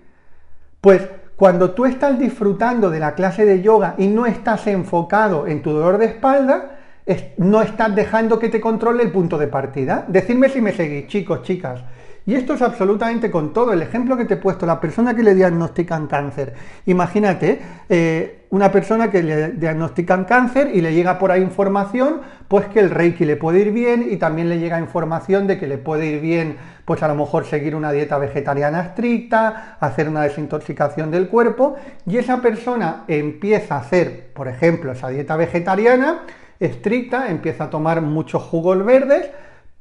Pues 0.79 1.01
cuando 1.35 1.71
tú 1.71 1.85
estás 1.85 2.17
disfrutando 2.17 2.89
de 2.89 2.99
la 2.99 3.13
clase 3.13 3.45
de 3.45 3.61
yoga 3.61 3.95
y 3.97 4.07
no 4.07 4.25
estás 4.25 4.67
enfocado 4.67 5.47
en 5.47 5.61
tu 5.61 5.71
dolor 5.71 5.97
de 5.97 6.05
espalda, 6.05 6.77
no 7.37 7.61
estás 7.61 7.93
dejando 7.93 8.39
que 8.39 8.49
te 8.49 8.61
controle 8.61 9.03
el 9.03 9.11
punto 9.11 9.37
de 9.37 9.47
partida. 9.47 10.05
Decidme 10.07 10.49
si 10.49 10.61
me 10.61 10.71
seguís, 10.71 11.07
chicos, 11.07 11.43
chicas. 11.43 11.81
Y 12.27 12.33
esto 12.33 12.55
es 12.55 12.61
absolutamente 12.63 13.29
con 13.29 13.53
todo. 13.53 13.71
El 13.71 13.83
ejemplo 13.83 14.17
que 14.17 14.25
te 14.25 14.33
he 14.33 14.37
puesto, 14.37 14.65
la 14.65 14.79
persona 14.79 15.15
que 15.15 15.21
le 15.21 15.35
diagnostican 15.35 16.07
cáncer. 16.07 16.55
Imagínate 16.87 17.59
eh, 17.87 18.47
una 18.49 18.71
persona 18.71 19.11
que 19.11 19.21
le 19.21 19.49
diagnostican 19.49 20.25
cáncer 20.25 20.71
y 20.73 20.81
le 20.81 20.93
llega 20.93 21.19
por 21.19 21.31
ahí 21.31 21.43
información, 21.43 22.21
pues 22.47 22.65
que 22.65 22.79
el 22.79 22.89
Reiki 22.89 23.25
le 23.25 23.35
puede 23.35 23.59
ir 23.59 23.71
bien 23.71 24.07
y 24.09 24.17
también 24.17 24.49
le 24.49 24.57
llega 24.57 24.79
información 24.79 25.45
de 25.45 25.59
que 25.59 25.67
le 25.67 25.77
puede 25.77 26.07
ir 26.07 26.19
bien, 26.19 26.57
pues 26.85 27.03
a 27.03 27.07
lo 27.07 27.13
mejor 27.13 27.45
seguir 27.45 27.75
una 27.75 27.91
dieta 27.91 28.17
vegetariana 28.17 28.81
estricta, 28.81 29.77
hacer 29.79 30.09
una 30.09 30.23
desintoxicación 30.23 31.11
del 31.11 31.27
cuerpo. 31.27 31.75
Y 32.07 32.17
esa 32.17 32.41
persona 32.41 33.03
empieza 33.07 33.75
a 33.75 33.79
hacer, 33.81 34.31
por 34.33 34.47
ejemplo, 34.47 34.91
esa 34.93 35.09
dieta 35.09 35.35
vegetariana 35.35 36.21
estricta, 36.59 37.29
empieza 37.29 37.65
a 37.65 37.69
tomar 37.69 38.01
muchos 38.01 38.41
jugos 38.41 38.83
verdes 38.83 39.29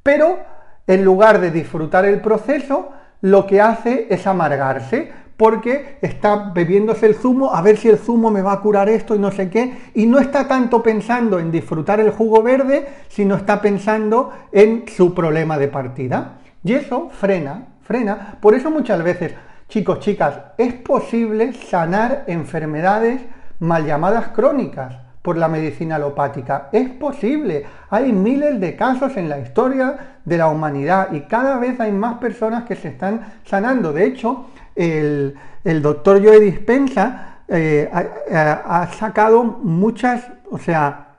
pero 0.04 0.38
en 0.86 1.04
lugar 1.04 1.40
de 1.40 1.50
disfrutar 1.50 2.04
el 2.04 2.20
proceso, 2.20 2.90
lo 3.20 3.46
que 3.46 3.60
hace 3.60 4.06
es 4.10 4.26
amargarse, 4.26 5.10
porque 5.36 5.98
está 6.00 6.52
bebiéndose 6.54 7.06
el 7.06 7.14
zumo, 7.14 7.54
a 7.54 7.62
ver 7.62 7.76
si 7.76 7.88
el 7.88 7.98
zumo 7.98 8.30
me 8.30 8.42
va 8.42 8.52
a 8.52 8.60
curar 8.60 8.88
esto 8.88 9.14
y 9.14 9.18
no 9.18 9.32
sé 9.32 9.50
qué, 9.50 9.76
y 9.94 10.06
no 10.06 10.18
está 10.18 10.46
tanto 10.46 10.82
pensando 10.82 11.38
en 11.38 11.50
disfrutar 11.50 12.00
el 12.00 12.10
jugo 12.10 12.42
verde, 12.42 12.86
sino 13.08 13.34
está 13.34 13.60
pensando 13.60 14.32
en 14.52 14.84
su 14.88 15.14
problema 15.14 15.58
de 15.58 15.68
partida. 15.68 16.38
Y 16.62 16.74
eso 16.74 17.10
frena, 17.10 17.66
frena. 17.82 18.38
Por 18.40 18.54
eso 18.54 18.70
muchas 18.70 19.02
veces, 19.02 19.34
chicos, 19.68 20.00
chicas, 20.00 20.38
es 20.56 20.74
posible 20.74 21.52
sanar 21.52 22.24
enfermedades 22.26 23.22
mal 23.58 23.84
llamadas 23.84 24.28
crónicas 24.28 25.03
por 25.24 25.38
la 25.38 25.48
medicina 25.48 25.96
alopática. 25.96 26.68
Es 26.70 26.90
posible. 26.90 27.64
Hay 27.88 28.12
miles 28.12 28.60
de 28.60 28.76
casos 28.76 29.16
en 29.16 29.30
la 29.30 29.38
historia 29.38 30.18
de 30.22 30.36
la 30.36 30.48
humanidad 30.48 31.14
y 31.14 31.22
cada 31.22 31.56
vez 31.56 31.80
hay 31.80 31.92
más 31.92 32.18
personas 32.18 32.64
que 32.64 32.76
se 32.76 32.88
están 32.88 33.38
sanando. 33.42 33.94
De 33.94 34.04
hecho, 34.04 34.50
el, 34.74 35.34
doctor 35.80 36.22
Joe 36.22 36.40
Dispensa 36.40 37.38
eh, 37.48 37.88
ha, 37.90 38.86
sacado 38.98 39.44
muchas, 39.44 40.30
o 40.50 40.58
sea, 40.58 41.14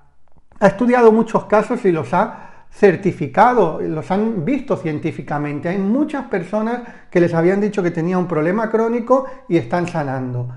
ha 0.59 0.67
estudiado 0.67 1.11
muchos 1.11 1.45
casos 1.45 1.83
y 1.83 1.91
los 1.91 2.13
ha 2.13 2.67
certificado, 2.69 3.81
los 3.81 4.11
han 4.11 4.45
visto 4.45 4.77
científicamente. 4.77 5.69
Hay 5.69 5.79
muchas 5.79 6.25
personas 6.25 6.81
que 7.09 7.19
les 7.19 7.33
habían 7.33 7.59
dicho 7.59 7.81
que 7.81 7.89
tenía 7.89 8.19
un 8.19 8.27
problema 8.27 8.69
crónico 8.69 9.25
y 9.49 9.57
están 9.57 9.87
sanando. 9.87 10.47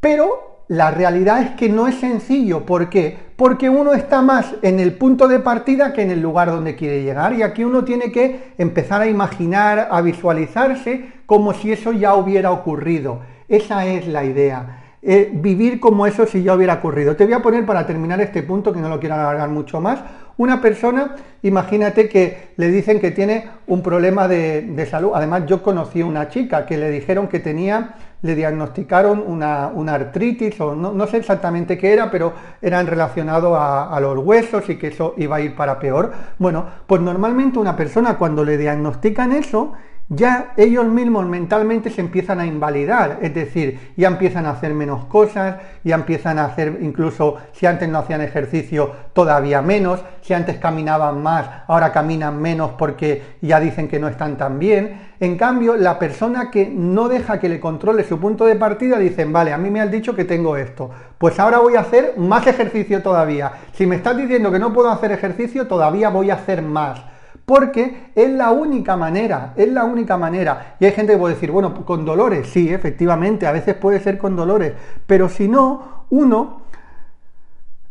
Pero 0.00 0.55
la 0.68 0.90
realidad 0.90 1.42
es 1.42 1.50
que 1.50 1.68
no 1.68 1.86
es 1.86 1.96
sencillo. 1.96 2.66
¿Por 2.66 2.88
qué? 2.90 3.16
Porque 3.36 3.70
uno 3.70 3.94
está 3.94 4.22
más 4.22 4.54
en 4.62 4.80
el 4.80 4.94
punto 4.94 5.28
de 5.28 5.38
partida 5.38 5.92
que 5.92 6.02
en 6.02 6.10
el 6.10 6.20
lugar 6.20 6.50
donde 6.50 6.74
quiere 6.74 7.02
llegar. 7.02 7.34
Y 7.34 7.42
aquí 7.42 7.64
uno 7.64 7.84
tiene 7.84 8.10
que 8.10 8.52
empezar 8.58 9.02
a 9.02 9.06
imaginar, 9.06 9.88
a 9.90 10.00
visualizarse 10.00 11.12
como 11.26 11.52
si 11.52 11.72
eso 11.72 11.92
ya 11.92 12.14
hubiera 12.14 12.50
ocurrido. 12.50 13.20
Esa 13.48 13.86
es 13.86 14.08
la 14.08 14.24
idea. 14.24 14.82
Eh, 15.08 15.30
vivir 15.32 15.78
como 15.78 16.04
eso 16.04 16.26
si 16.26 16.42
ya 16.42 16.54
hubiera 16.54 16.74
ocurrido. 16.74 17.14
Te 17.14 17.24
voy 17.24 17.34
a 17.34 17.42
poner 17.42 17.64
para 17.64 17.86
terminar 17.86 18.20
este 18.20 18.42
punto, 18.42 18.72
que 18.72 18.80
no 18.80 18.88
lo 18.88 18.98
quiero 18.98 19.14
alargar 19.14 19.48
mucho 19.50 19.80
más, 19.80 20.00
una 20.36 20.60
persona, 20.60 21.14
imagínate 21.42 22.08
que 22.08 22.48
le 22.56 22.68
dicen 22.72 22.98
que 22.98 23.12
tiene 23.12 23.44
un 23.68 23.82
problema 23.82 24.26
de, 24.26 24.86
salud. 24.90 25.12
Además, 25.14 25.44
yo 25.46 25.62
conocí 25.62 26.00
a 26.00 26.06
una 26.06 26.28
chica 26.28 26.66
que 26.66 26.76
le 26.76 26.90
dijeron 26.90 27.28
que 27.28 27.38
tenía, 27.38 27.94
le 28.22 28.34
diagnosticaron 28.34 29.22
una, 29.26 29.70
artritis, 29.92 30.60
o 30.60 30.74
no, 30.74 31.06
sé 31.06 31.18
exactamente 31.18 31.78
qué 31.78 31.92
era, 31.92 32.10
pero 32.10 32.32
eran 32.60 32.86
relacionado 32.86 33.56
a, 33.56 33.94
a 33.94 34.00
los 34.00 34.18
huesos 34.18 34.68
y 34.68 34.76
que 34.76 34.88
eso 34.88 35.14
iba 35.16 35.36
a 35.36 35.40
ir 35.40 35.54
para 35.54 35.78
peor. 35.78 36.12
Bueno, 36.38 36.66
pues 36.86 37.00
normalmente 37.00 37.58
una 37.58 37.76
persona 37.76 38.16
cuando 38.16 38.44
le 38.44 38.56
diagnostican 38.56 39.32
eso, 39.32 39.74
ya 40.08 40.52
ellos 40.56 40.86
mismos 40.86 41.26
mentalmente 41.26 41.90
se 41.90 42.00
empiezan 42.00 42.38
a 42.38 42.46
invalidar, 42.46 43.18
es 43.22 43.34
decir, 43.34 43.92
ya 43.96 44.06
empiezan 44.06 44.46
a 44.46 44.50
hacer 44.50 44.72
menos 44.72 45.06
cosas, 45.06 45.56
ya 45.82 45.96
empiezan 45.96 46.38
a 46.38 46.44
hacer 46.44 46.78
incluso 46.80 47.38
si 47.52 47.66
antes 47.66 47.88
no 47.88 47.98
hacían 47.98 48.20
ejercicio 48.20 48.92
todavía 49.12 49.62
menos, 49.62 50.04
si 50.20 50.32
antes 50.32 50.58
caminaban 50.58 51.20
más, 51.24 51.48
ahora 51.66 51.90
caminan 51.90 52.40
menos 52.40 52.70
porque 52.78 53.36
ya 53.40 53.58
dicen 53.58 53.88
que 53.88 53.98
no 53.98 54.06
están 54.06 54.36
tan 54.36 54.60
bien. 54.60 55.05
En 55.18 55.36
cambio, 55.36 55.76
la 55.76 55.98
persona 55.98 56.50
que 56.50 56.68
no 56.68 57.08
deja 57.08 57.40
que 57.40 57.48
le 57.48 57.60
controle 57.60 58.04
su 58.04 58.18
punto 58.18 58.44
de 58.44 58.56
partida 58.56 58.98
dicen, 58.98 59.32
vale, 59.32 59.52
a 59.52 59.58
mí 59.58 59.70
me 59.70 59.80
has 59.80 59.90
dicho 59.90 60.14
que 60.14 60.24
tengo 60.24 60.56
esto, 60.56 60.90
pues 61.18 61.38
ahora 61.38 61.58
voy 61.58 61.76
a 61.76 61.80
hacer 61.80 62.14
más 62.18 62.46
ejercicio 62.46 63.02
todavía. 63.02 63.52
Si 63.72 63.86
me 63.86 63.96
estás 63.96 64.16
diciendo 64.16 64.50
que 64.50 64.58
no 64.58 64.72
puedo 64.72 64.90
hacer 64.90 65.12
ejercicio, 65.12 65.66
todavía 65.66 66.10
voy 66.10 66.30
a 66.30 66.34
hacer 66.34 66.62
más 66.62 67.00
porque 67.46 68.10
es 68.16 68.28
la 68.28 68.50
única 68.50 68.96
manera, 68.96 69.54
es 69.56 69.68
la 69.68 69.84
única 69.84 70.18
manera. 70.18 70.76
Y 70.80 70.84
hay 70.84 70.92
gente 70.92 71.12
que 71.12 71.18
puede 71.18 71.34
decir, 71.34 71.52
bueno, 71.52 71.72
con 71.84 72.04
dolores, 72.04 72.48
sí, 72.48 72.74
efectivamente, 72.74 73.46
a 73.46 73.52
veces 73.52 73.76
puede 73.76 74.00
ser 74.00 74.18
con 74.18 74.34
dolores, 74.34 74.72
pero 75.06 75.28
si 75.28 75.46
no, 75.46 76.06
uno 76.10 76.62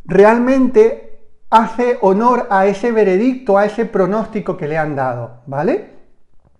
realmente 0.03 1.29
hace 1.49 1.97
honor 2.01 2.47
a 2.49 2.65
ese 2.65 2.91
veredicto, 2.91 3.57
a 3.57 3.65
ese 3.65 3.85
pronóstico 3.85 4.57
que 4.57 4.67
le 4.67 4.77
han 4.77 4.93
dado, 4.93 5.41
¿vale? 5.47 5.94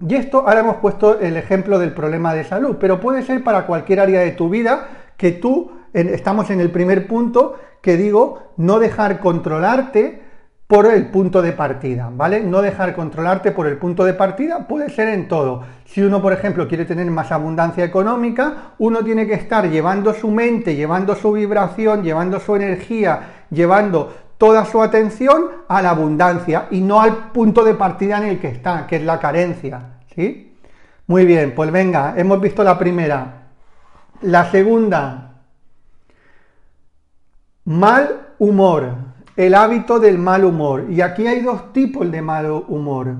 Y 0.07 0.15
esto, 0.15 0.47
ahora 0.47 0.59
hemos 0.59 0.77
puesto 0.77 1.19
el 1.19 1.38
ejemplo 1.38 1.79
del 1.79 1.93
problema 1.93 2.33
de 2.33 2.43
salud, 2.43 2.77
pero 2.79 3.00
puede 3.00 3.24
ser 3.24 3.43
para 3.43 3.65
cualquier 3.65 4.00
área 4.00 4.21
de 4.21 4.31
tu 4.31 4.50
vida 4.50 4.88
que 5.17 5.31
tú, 5.31 5.71
estamos 5.93 6.50
en 6.50 6.59
el 6.59 6.71
primer 6.71 7.07
punto, 7.07 7.55
que 7.81 7.97
digo, 7.97 8.51
no 8.57 8.79
dejar 8.79 9.19
controlarte, 9.19 10.25
por 10.67 10.88
el 10.88 11.07
punto 11.12 11.43
de 11.43 11.51
partida, 11.51 12.09
¿vale? 12.12 12.41
No 12.41 12.62
dejar 12.62 12.95
controlarte 12.95 13.51
por 13.51 13.67
el 13.67 13.77
punto 13.77 14.03
de 14.03 14.15
partida 14.15 14.67
puede 14.67 14.89
ser 14.89 15.09
en 15.09 15.27
todo. 15.27 15.63
Si 15.85 16.01
uno, 16.01 16.21
por 16.21 16.33
ejemplo, 16.33 16.67
quiere 16.67 16.85
tener 16.85 17.09
más 17.12 17.31
abundancia 17.31 17.83
económica, 17.83 18.74
uno 18.79 19.03
tiene 19.03 19.27
que 19.27 19.35
estar 19.35 19.69
llevando 19.69 20.13
su 20.13 20.31
mente, 20.31 20.75
llevando 20.75 21.13
su 21.15 21.33
vibración, 21.33 22.03
llevando 22.03 22.39
su 22.39 22.55
energía, 22.55 23.45
llevando 23.51 24.12
toda 24.39 24.65
su 24.65 24.81
atención 24.81 25.45
a 25.67 25.83
la 25.83 25.91
abundancia 25.91 26.65
y 26.71 26.81
no 26.81 27.00
al 27.00 27.31
punto 27.31 27.63
de 27.63 27.75
partida 27.75 28.17
en 28.17 28.24
el 28.24 28.39
que 28.39 28.47
está, 28.47 28.88
que 28.88 28.95
es 28.95 29.03
la 29.03 29.19
carencia, 29.19 29.94
¿sí? 30.15 30.57
Muy 31.07 31.25
bien, 31.25 31.53
pues 31.53 31.72
venga, 31.72 32.13
hemos 32.17 32.41
visto 32.41 32.63
la 32.63 32.79
primera. 32.79 33.50
La 34.22 34.50
segunda, 34.50 35.41
mal 37.65 38.34
humor 38.39 39.15
el 39.36 39.53
hábito 39.53 40.00
del 40.00 40.17
mal 40.17 40.45
humor. 40.45 40.86
Y 40.89 41.01
aquí 41.01 41.27
hay 41.27 41.41
dos 41.41 41.74
tipos 41.74 42.10
de 42.12 42.22
mal 42.22 42.50
humor. 42.67 43.15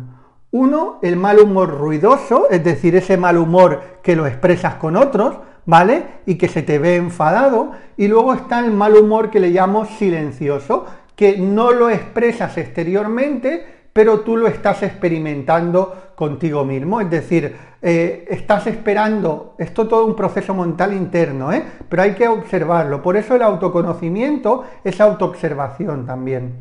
Uno, 0.52 1.00
el 1.02 1.18
mal 1.18 1.40
humor 1.40 1.78
ruidoso, 1.78 2.50
es 2.50 2.64
decir, 2.64 2.96
ese 2.96 3.18
mal 3.18 3.38
humor 3.38 4.00
que 4.02 4.16
lo 4.16 4.26
expresas 4.26 4.76
con 4.76 4.96
otros, 4.96 5.38
¿vale? 5.66 6.04
Y 6.26 6.36
que 6.36 6.48
se 6.48 6.64
te 6.64 6.80
ve 6.80 6.96
enfadado. 6.96 7.72
Y 7.98 8.08
luego 8.08 8.34
está 8.34 8.60
el 8.60 8.72
mal 8.72 8.96
humor 8.96 9.30
que 9.30 9.42
le 9.42 9.50
llamo 9.50 9.86
silencioso, 9.86 10.86
que 11.16 11.38
no 11.38 11.72
lo 11.72 11.90
expresas 11.90 12.58
exteriormente, 12.58 13.75
pero 13.96 14.20
tú 14.20 14.36
lo 14.36 14.48
estás 14.48 14.84
experimentando 14.84 16.12
contigo 16.16 16.66
mismo. 16.66 17.00
Es 17.00 17.10
decir, 17.10 17.56
eh, 17.82 18.26
estás 18.30 18.68
esperando, 18.68 19.56
esto 19.58 19.88
todo 19.88 20.06
un 20.06 20.18
proceso 20.18 20.54
mental 20.54 20.92
interno, 20.92 21.54
¿eh? 21.54 21.64
pero 21.88 22.02
hay 22.02 22.14
que 22.14 22.28
observarlo. 22.28 23.02
Por 23.02 23.16
eso 23.16 23.36
el 23.38 23.42
autoconocimiento 23.42 24.66
es 24.84 25.00
autoobservación 25.00 26.06
también. 26.06 26.58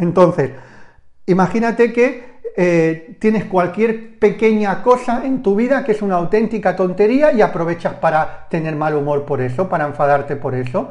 Entonces, 0.00 0.50
imagínate 1.26 1.92
que 1.92 2.40
eh, 2.56 3.16
tienes 3.20 3.44
cualquier 3.44 4.18
pequeña 4.18 4.82
cosa 4.82 5.24
en 5.24 5.44
tu 5.44 5.54
vida 5.54 5.84
que 5.84 5.92
es 5.92 6.02
una 6.02 6.16
auténtica 6.16 6.74
tontería 6.74 7.32
y 7.32 7.40
aprovechas 7.40 7.94
para 7.94 8.48
tener 8.48 8.74
mal 8.74 8.96
humor 8.96 9.24
por 9.24 9.40
eso, 9.40 9.68
para 9.68 9.86
enfadarte 9.86 10.34
por 10.34 10.56
eso. 10.56 10.88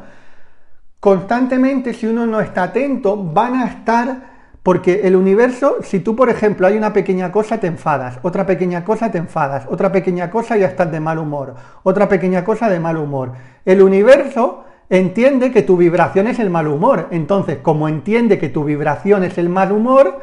Constantemente, 1.02 1.94
si 1.94 2.08
uno 2.08 2.26
no 2.26 2.40
está 2.40 2.64
atento, 2.64 3.22
van 3.22 3.56
a 3.56 3.68
estar 3.68 4.37
porque 4.68 5.00
el 5.06 5.16
universo, 5.16 5.78
si 5.82 6.02
tú, 6.02 6.14
por 6.14 6.30
ejemplo, 6.30 6.68
hay 6.68 6.76
una 6.76 6.92
pequeña 6.92 7.32
cosa, 7.32 7.58
te 7.58 7.68
enfadas, 7.68 8.20
otra 8.22 8.46
pequeña 8.46 8.84
cosa, 8.84 9.10
te 9.10 9.18
enfadas, 9.18 9.66
otra 9.70 9.94
pequeña 9.94 10.30
cosa, 10.30 10.58
ya 10.58 10.68
estás 10.68 10.92
de 10.92 11.00
mal 11.00 11.20
humor, 11.20 11.56
otra 11.84 12.10
pequeña 12.10 12.44
cosa, 12.44 12.68
de 12.70 12.78
mal 12.78 12.98
humor. 12.98 13.32
El 13.64 13.82
universo 13.82 14.66
entiende 14.90 15.54
que 15.54 15.62
tu 15.62 15.78
vibración 15.78 16.28
es 16.28 16.38
el 16.40 16.50
mal 16.50 16.68
humor. 16.68 17.08
Entonces, 17.12 17.60
como 17.62 17.88
entiende 17.88 18.38
que 18.38 18.50
tu 18.50 18.66
vibración 18.66 19.24
es 19.24 19.38
el 19.38 19.48
mal 19.48 19.72
humor, 19.72 20.20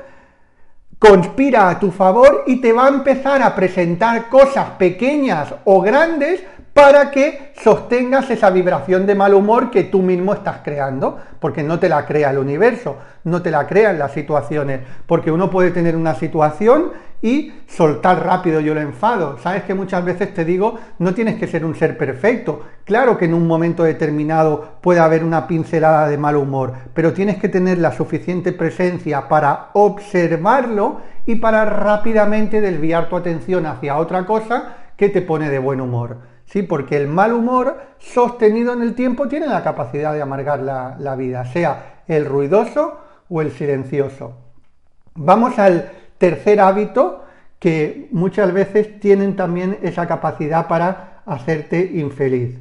conspira 0.99 1.71
a 1.71 1.79
tu 1.79 1.91
favor 1.91 2.45
y 2.47 2.61
te 2.61 2.75
va 2.75 2.85
a 2.85 2.89
empezar 2.91 3.41
a 3.41 3.55
presentar 3.55 4.29
cosas 4.29 4.73
pequeñas 4.73 5.55
o 5.65 5.81
grandes 5.81 6.45
para 6.75 7.13
que 7.13 7.53
sostengas 7.63 8.29
esa 8.31 8.51
vibración 8.51 9.07
de 9.07 9.15
mal 9.15 9.33
humor 9.33 9.71
que 9.71 9.85
tú 9.85 10.03
mismo 10.03 10.35
estás 10.35 10.59
creando, 10.65 11.19
porque 11.39 11.63
no 11.63 11.79
te 11.79 11.89
la 11.89 12.05
crea 12.05 12.31
el 12.31 12.39
universo, 12.39 12.97
no 13.23 13.41
te 13.43 13.53
la 13.53 13.67
crean 13.69 13.97
las 13.97 14.13
situaciones, 14.13 14.81
porque 15.07 15.31
uno 15.31 15.51
puede 15.51 15.71
tener 15.71 15.97
una 15.97 16.17
situación 16.17 16.91
y 17.23 17.53
soltar 17.69 18.27
rápido 18.27 18.61
yo 18.61 18.75
lo 18.75 18.81
enfado. 18.81 19.39
Sabes 19.39 19.63
que 19.63 19.73
muchas 19.73 20.05
veces 20.05 20.35
te 20.35 20.45
digo, 20.45 20.79
no 20.99 21.15
tienes 21.15 21.37
que 21.37 21.47
ser 21.47 21.65
un 21.65 21.77
ser 21.77 21.97
perfecto. 21.97 22.65
Claro 22.85 23.17
que 23.17 23.25
en 23.27 23.35
un 23.35 23.47
momento 23.47 23.85
determinado 23.85 24.75
puede 24.83 24.99
haber 24.99 25.25
una 25.25 25.47
pincelada 25.47 26.09
de 26.09 26.19
mal 26.19 26.37
humor, 26.37 26.75
pero 26.93 27.13
tienes 27.13 27.37
que 27.37 27.49
tener 27.49 27.79
la 27.79 27.93
suficiente 27.93 28.53
presencia 28.53 29.29
para 29.29 29.71
observarlo 29.75 31.01
y 31.25 31.37
para 31.37 31.65
rápidamente 31.65 32.61
desviar 32.61 33.09
tu 33.09 33.17
atención 33.17 33.65
hacia 33.65 33.97
otra 33.97 34.27
cosa 34.27 34.75
que 34.97 35.09
te 35.09 35.23
pone 35.23 35.51
de 35.51 35.59
buen 35.61 35.81
humor. 35.81 36.34
¿Sí? 36.55 36.63
Porque 36.63 36.97
el 36.97 37.09
mal 37.09 37.33
humor 37.33 37.81
sostenido 37.99 38.73
en 38.73 38.83
el 38.83 38.95
tiempo 38.95 39.27
tiene 39.27 39.49
la 39.49 39.65
capacidad 39.65 40.15
de 40.15 40.23
amargar 40.23 40.61
la, 40.61 41.17
vida, 41.17 41.45
sea 41.47 42.05
el 42.07 42.25
ruidoso 42.25 43.01
o 43.29 43.43
el 43.43 43.51
silencioso. 43.51 44.37
Vamos 45.17 45.59
al 45.59 45.91
tercer 46.17 46.61
hábito 46.61 47.25
que 47.59 48.09
muchas 48.13 48.53
veces 48.53 49.01
tienen 49.01 49.35
también 49.35 49.79
esa 49.83 50.07
capacidad 50.07 50.69
para 50.69 51.23
hacerte 51.27 51.91
infeliz. 51.95 52.61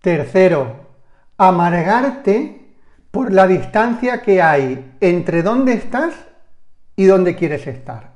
Tercero, 0.00 0.76
amargarte 1.36 2.74
por 3.10 3.32
la 3.32 3.46
distancia 3.46 4.22
que 4.22 4.40
hay 4.40 4.96
entre 5.00 5.42
dónde 5.42 5.74
estás 5.74 6.14
y 6.96 7.04
dónde 7.04 7.36
quieres 7.36 7.66
estar. 7.66 8.13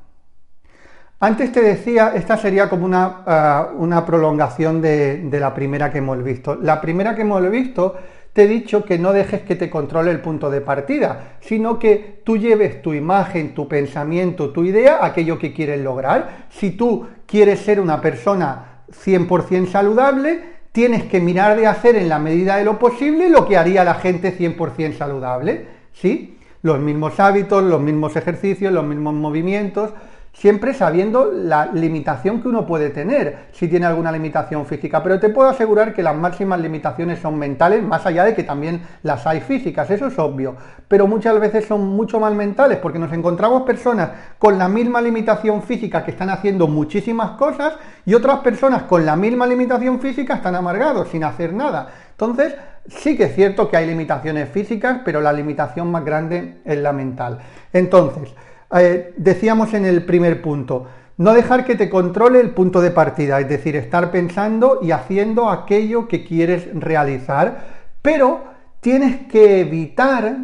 Antes 1.20 1.50
te 1.50 1.60
decía, 1.60 2.12
esta 2.14 2.36
sería 2.36 2.68
como 2.68 2.84
una, 2.84 3.22
ah, 3.26 3.70
una 3.76 4.06
prolongación 4.06 4.80
de, 4.80 5.18
de 5.18 5.40
la 5.40 5.52
primera 5.52 5.90
que 5.90 5.98
hemos 5.98 6.22
visto. 6.22 6.54
La 6.54 6.80
primera 6.80 7.16
que 7.16 7.22
hemos 7.22 7.50
visto 7.50 7.96
te 8.32 8.44
he 8.44 8.46
dicho 8.46 8.84
que 8.84 9.00
no 9.00 9.12
dejes 9.12 9.42
que 9.42 9.56
te 9.56 9.68
controle 9.68 10.12
el 10.12 10.20
punto 10.20 10.48
de 10.48 10.60
partida, 10.60 11.38
sino 11.40 11.76
que 11.76 12.20
tú 12.24 12.36
lleves 12.36 12.82
tu 12.82 12.92
imagen, 12.94 13.52
tu 13.52 13.66
pensamiento, 13.66 14.50
tu 14.50 14.62
idea, 14.62 15.04
aquello 15.04 15.40
que 15.40 15.52
quieres 15.52 15.80
lograr. 15.80 16.46
Si 16.50 16.70
tú 16.70 17.08
quieres 17.26 17.58
ser 17.58 17.80
una 17.80 18.00
persona 18.00 18.84
100% 18.92 19.66
saludable, 19.66 20.40
tienes 20.70 21.02
que 21.02 21.20
mirar 21.20 21.56
de 21.56 21.66
hacer 21.66 21.96
en 21.96 22.08
la 22.08 22.20
medida 22.20 22.58
de 22.58 22.64
lo 22.64 22.78
posible 22.78 23.28
lo 23.28 23.44
que 23.48 23.56
haría 23.56 23.82
la 23.82 23.94
gente 23.94 24.38
100% 24.38 24.96
saludable, 24.96 25.66
¿sí? 25.92 26.38
Los 26.62 26.78
mismos 26.78 27.18
hábitos, 27.18 27.64
los 27.64 27.80
mismos 27.80 28.14
ejercicios, 28.14 28.72
los 28.72 28.84
mismos 28.84 29.14
movimientos, 29.14 29.90
siempre 30.32 30.72
sabiendo 30.72 31.32
la 31.32 31.66
limitación 31.66 32.40
que 32.40 32.48
uno 32.48 32.66
puede 32.66 32.90
tener, 32.90 33.48
si 33.52 33.68
tiene 33.68 33.86
alguna 33.86 34.12
limitación 34.12 34.66
física. 34.66 35.02
Pero 35.02 35.18
te 35.18 35.30
puedo 35.30 35.48
asegurar 35.48 35.94
que 35.94 36.02
las 36.02 36.16
máximas 36.16 36.60
limitaciones 36.60 37.18
son 37.18 37.38
mentales, 37.38 37.82
más 37.82 38.06
allá 38.06 38.24
de 38.24 38.34
que 38.34 38.44
también 38.44 38.82
las 39.02 39.26
hay 39.26 39.40
físicas, 39.40 39.90
eso 39.90 40.06
es 40.06 40.18
obvio. 40.18 40.56
Pero 40.86 41.06
muchas 41.06 41.38
veces 41.40 41.66
son 41.66 41.86
mucho 41.86 42.20
más 42.20 42.32
mentales, 42.34 42.78
porque 42.78 42.98
nos 42.98 43.12
encontramos 43.12 43.62
personas 43.62 44.10
con 44.38 44.58
la 44.58 44.68
misma 44.68 45.00
limitación 45.00 45.62
física 45.62 46.04
que 46.04 46.12
están 46.12 46.30
haciendo 46.30 46.68
muchísimas 46.68 47.30
cosas 47.32 47.74
y 48.06 48.14
otras 48.14 48.38
personas 48.40 48.84
con 48.84 49.04
la 49.04 49.16
misma 49.16 49.46
limitación 49.46 50.00
física 50.00 50.34
están 50.34 50.54
amargados, 50.54 51.08
sin 51.08 51.24
hacer 51.24 51.52
nada. 51.52 51.88
Entonces, 52.12 52.54
sí 52.88 53.16
que 53.16 53.24
es 53.24 53.34
cierto 53.34 53.68
que 53.68 53.76
hay 53.76 53.86
limitaciones 53.86 54.48
físicas, 54.48 55.00
pero 55.04 55.20
la 55.20 55.32
limitación 55.32 55.90
más 55.90 56.04
grande 56.04 56.58
es 56.64 56.78
la 56.78 56.92
mental. 56.92 57.38
Entonces, 57.72 58.34
eh, 58.72 59.14
decíamos 59.16 59.74
en 59.74 59.84
el 59.84 60.04
primer 60.04 60.42
punto, 60.42 60.86
no 61.16 61.34
dejar 61.34 61.64
que 61.64 61.74
te 61.74 61.90
controle 61.90 62.40
el 62.40 62.50
punto 62.50 62.80
de 62.80 62.90
partida, 62.90 63.40
es 63.40 63.48
decir, 63.48 63.74
estar 63.76 64.10
pensando 64.10 64.78
y 64.82 64.92
haciendo 64.92 65.50
aquello 65.50 66.06
que 66.06 66.24
quieres 66.24 66.68
realizar, 66.74 67.64
pero 68.02 68.44
tienes 68.80 69.26
que 69.26 69.60
evitar 69.60 70.36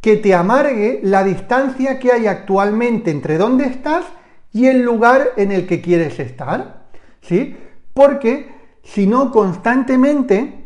que 0.00 0.16
te 0.16 0.34
amargue 0.34 1.00
la 1.02 1.22
distancia 1.22 1.98
que 1.98 2.12
hay 2.12 2.26
actualmente 2.26 3.10
entre 3.10 3.38
dónde 3.38 3.66
estás 3.66 4.04
y 4.52 4.66
el 4.66 4.82
lugar 4.82 5.28
en 5.36 5.52
el 5.52 5.66
que 5.66 5.80
quieres 5.80 6.18
estar, 6.18 6.86
¿sí? 7.20 7.56
Porque 7.94 8.48
si 8.82 9.06
no 9.06 9.30
constantemente 9.30 10.64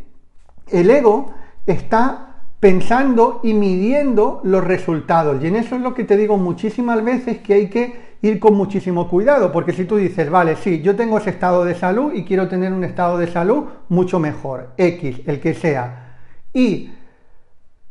el 0.71 0.89
ego 0.89 1.35
está 1.67 2.24
pensando 2.65 3.41
y 3.43 3.53
midiendo 3.53 4.41
los 4.43 4.65
resultados. 4.65 5.45
Y 5.45 5.49
en 5.49 5.57
eso 5.57 5.77
es 5.77 5.83
lo 5.83 5.93
que 5.93 6.05
te 6.05 6.17
digo 6.17 6.39
muchísimas 6.39 7.05
veces 7.05 7.41
que 7.41 7.53
hay 7.53 7.69
que 7.69 8.17
ir 8.23 8.41
con 8.41 8.55
muchísimo 8.55 9.07
cuidado, 9.07 9.53
porque 9.53 9.75
si 9.75 9.85
tú 9.85 9.97
dices, 9.97 10.31
vale, 10.31 10.57
sí, 10.57 10.81
yo 10.81 10.97
tengo 10.97 11.19
ese 11.19 11.29
estado 11.29 11.67
de 11.67 11.75
salud 11.75 12.15
y 12.15 12.25
quiero 12.25 12.49
tener 12.49 12.73
un 12.73 12.83
estado 12.83 13.19
de 13.19 13.27
salud 13.27 13.65
mucho 13.91 14.19
mejor, 14.19 14.71
X, 14.79 15.21
el 15.27 15.41
que 15.41 15.53
sea, 15.53 16.17
y 16.55 16.91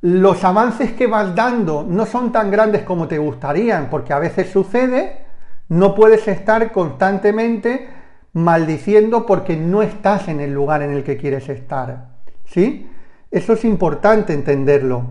los 0.01 0.43
avances 0.43 0.93
que 0.93 1.05
vas 1.05 1.35
dando 1.35 1.85
no 1.87 2.07
son 2.07 2.31
tan 2.31 2.49
grandes 2.49 2.81
como 2.81 3.07
te 3.07 3.19
gustarían, 3.19 3.91
porque 3.91 4.11
a 4.11 4.17
veces 4.17 4.49
sucede, 4.49 5.17
no 5.69 5.93
puedes 5.93 6.27
estar 6.27 6.71
constantemente 6.71 7.89
maldiciendo 8.33 9.27
porque 9.27 9.55
no 9.55 9.83
estás 9.83 10.29
en 10.29 10.39
el 10.39 10.51
lugar 10.51 10.81
en 10.81 10.93
el 10.93 11.03
que 11.03 11.15
quieres 11.15 11.47
estar. 11.47 12.07
¿Sí? 12.45 12.89
Eso 13.33 13.53
es 13.53 13.65
importante 13.65 14.31
entenderlo. 14.31 15.05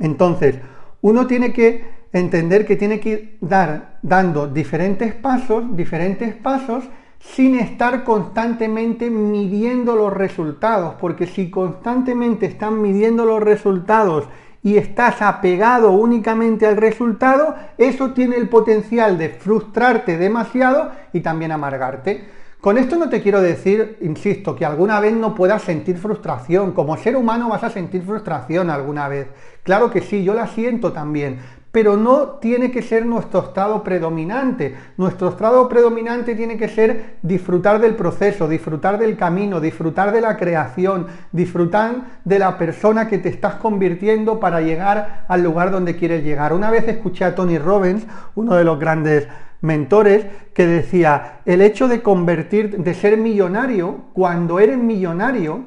Entonces, 0.00 0.56
uno 1.02 1.26
tiene 1.26 1.52
que 1.52 1.84
entender 2.10 2.64
que 2.64 2.76
tiene 2.76 2.98
que 2.98 3.08
ir 3.10 3.38
dar, 3.42 3.98
dando 4.00 4.46
diferentes 4.46 5.12
pasos, 5.12 5.76
diferentes 5.76 6.34
pasos, 6.34 6.84
sin 7.18 7.58
estar 7.58 8.04
constantemente 8.04 9.10
midiendo 9.10 9.96
los 9.96 10.14
resultados, 10.14 10.94
porque 10.98 11.26
si 11.26 11.50
constantemente 11.50 12.46
están 12.46 12.80
midiendo 12.80 13.26
los 13.26 13.42
resultados 13.42 14.24
y 14.62 14.78
estás 14.78 15.20
apegado 15.20 15.92
únicamente 15.92 16.66
al 16.66 16.78
resultado, 16.78 17.54
eso 17.76 18.12
tiene 18.14 18.36
el 18.36 18.48
potencial 18.48 19.18
de 19.18 19.28
frustrarte 19.28 20.16
demasiado 20.16 20.90
y 21.12 21.20
también 21.20 21.52
amargarte. 21.52 22.45
Con 22.66 22.78
esto 22.78 22.96
no 22.96 23.08
te 23.08 23.22
quiero 23.22 23.40
decir, 23.40 23.96
insisto, 24.00 24.56
que 24.56 24.64
alguna 24.64 24.98
vez 24.98 25.14
no 25.14 25.36
puedas 25.36 25.62
sentir 25.62 25.98
frustración. 25.98 26.72
Como 26.72 26.96
ser 26.96 27.16
humano 27.16 27.48
vas 27.48 27.62
a 27.62 27.70
sentir 27.70 28.02
frustración 28.02 28.70
alguna 28.70 29.06
vez. 29.06 29.28
Claro 29.62 29.88
que 29.88 30.00
sí, 30.00 30.24
yo 30.24 30.34
la 30.34 30.48
siento 30.48 30.92
también. 30.92 31.38
Pero 31.70 31.96
no 31.96 32.40
tiene 32.40 32.72
que 32.72 32.82
ser 32.82 33.06
nuestro 33.06 33.38
estado 33.38 33.84
predominante. 33.84 34.74
Nuestro 34.96 35.28
estado 35.28 35.68
predominante 35.68 36.34
tiene 36.34 36.56
que 36.56 36.66
ser 36.66 37.18
disfrutar 37.22 37.80
del 37.80 37.94
proceso, 37.94 38.48
disfrutar 38.48 38.98
del 38.98 39.16
camino, 39.16 39.60
disfrutar 39.60 40.10
de 40.10 40.22
la 40.22 40.36
creación, 40.36 41.06
disfrutar 41.30 42.18
de 42.24 42.40
la 42.40 42.58
persona 42.58 43.06
que 43.06 43.18
te 43.18 43.28
estás 43.28 43.54
convirtiendo 43.54 44.40
para 44.40 44.60
llegar 44.60 45.24
al 45.28 45.40
lugar 45.40 45.70
donde 45.70 45.94
quieres 45.94 46.24
llegar. 46.24 46.52
Una 46.52 46.72
vez 46.72 46.88
escuché 46.88 47.26
a 47.26 47.36
Tony 47.36 47.58
Robbins, 47.58 48.04
uno 48.34 48.56
de 48.56 48.64
los 48.64 48.80
grandes 48.80 49.28
mentores 49.66 50.24
que 50.54 50.66
decía, 50.66 51.40
el 51.44 51.60
hecho 51.60 51.88
de 51.88 52.00
convertir, 52.00 52.78
de 52.78 52.94
ser 52.94 53.18
millonario, 53.18 54.06
cuando 54.14 54.58
eres 54.60 54.78
millonario, 54.78 55.64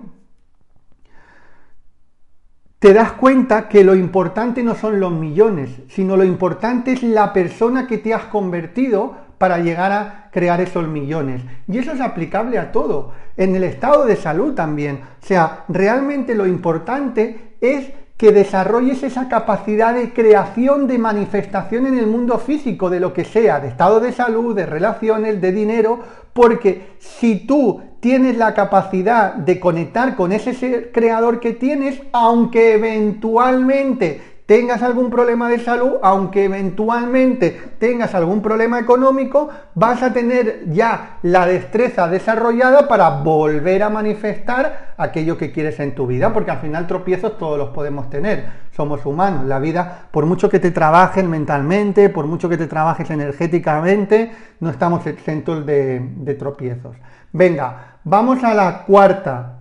te 2.79 2.93
das 2.93 3.11
cuenta 3.11 3.67
que 3.67 3.83
lo 3.83 3.93
importante 3.93 4.63
no 4.63 4.73
son 4.73 5.01
los 5.01 5.11
millones, 5.11 5.69
sino 5.89 6.15
lo 6.15 6.23
importante 6.23 6.93
es 6.93 7.03
la 7.03 7.33
persona 7.33 7.85
que 7.85 7.97
te 7.97 8.13
has 8.13 8.23
convertido 8.23 9.17
para 9.37 9.59
llegar 9.59 9.91
a 9.91 10.29
crear 10.31 10.61
esos 10.61 10.87
millones. 10.87 11.41
Y 11.67 11.77
eso 11.77 11.91
es 11.91 11.99
aplicable 11.99 12.57
a 12.57 12.71
todo, 12.71 13.13
en 13.35 13.55
el 13.55 13.65
estado 13.65 14.05
de 14.05 14.15
salud 14.15 14.53
también. 14.53 15.01
O 15.21 15.25
sea, 15.25 15.65
realmente 15.67 16.35
lo 16.35 16.47
importante 16.47 17.55
es 17.59 17.91
que 18.19 18.33
desarrolles 18.33 19.01
esa 19.01 19.29
capacidad 19.29 19.93
de 19.93 20.11
creación, 20.11 20.87
de 20.87 20.97
manifestación 20.97 21.87
en 21.87 21.97
el 21.97 22.05
mundo 22.05 22.37
físico, 22.37 22.89
de 22.89 22.99
lo 22.99 23.13
que 23.13 23.23
sea, 23.23 23.61
de 23.61 23.69
estado 23.69 24.01
de 24.01 24.11
salud, 24.11 24.53
de 24.53 24.65
relaciones, 24.65 25.39
de 25.39 25.53
dinero, 25.53 26.01
porque 26.33 26.97
si 26.99 27.47
tú 27.47 27.79
tienes 28.01 28.35
la 28.35 28.53
capacidad 28.53 29.35
de 29.35 29.61
conectar 29.61 30.17
con 30.17 30.33
ese 30.33 30.53
ser 30.53 30.91
creador 30.91 31.39
que 31.39 31.53
tienes, 31.53 32.01
aunque 32.11 32.73
eventualmente 32.73 34.19
tengas 34.49 34.81
algún 34.81 35.11
problema 35.11 35.47
de 35.47 35.59
salud, 35.59 35.97
aunque 36.01 36.45
eventualmente 36.45 37.51
tengas 37.77 38.15
algún 38.15 38.41
problema 38.41 38.79
económico, 38.79 39.47
vas 39.75 40.01
a 40.01 40.11
tener 40.11 40.63
ya 40.71 41.19
la 41.21 41.45
destreza 41.45 42.07
desarrollada 42.07 42.87
para 42.87 43.21
volver 43.21 43.83
a 43.83 43.91
manifestar 43.91 44.95
aquello 44.97 45.37
que 45.37 45.51
quieres 45.51 45.79
en 45.79 45.93
tu 45.93 46.07
vida, 46.07 46.33
porque 46.33 46.49
al 46.49 46.57
final 46.57 46.87
tropiezos 46.87 47.37
todos 47.37 47.59
los 47.59 47.69
podemos 47.69 48.09
tener, 48.09 48.45
somos 48.75 49.05
humanos, 49.05 49.45
la 49.45 49.59
vida, 49.59 50.05
por 50.09 50.25
mucho 50.25 50.49
que 50.49 50.59
te 50.59 50.71
trabajes 50.71 51.23
mentalmente, 51.25 52.09
por 52.09 52.25
mucho 52.25 52.49
que 52.49 52.57
te 52.57 52.65
trabajes 52.65 53.07
energéticamente, 53.11 54.31
no 54.61 54.71
estamos 54.71 55.05
exentos 55.05 55.63
de, 55.63 56.01
de 56.15 56.33
tropiezos. 56.33 56.97
Venga, 57.31 57.99
vamos 58.03 58.43
a 58.43 58.55
la 58.55 58.83
cuarta, 58.85 59.59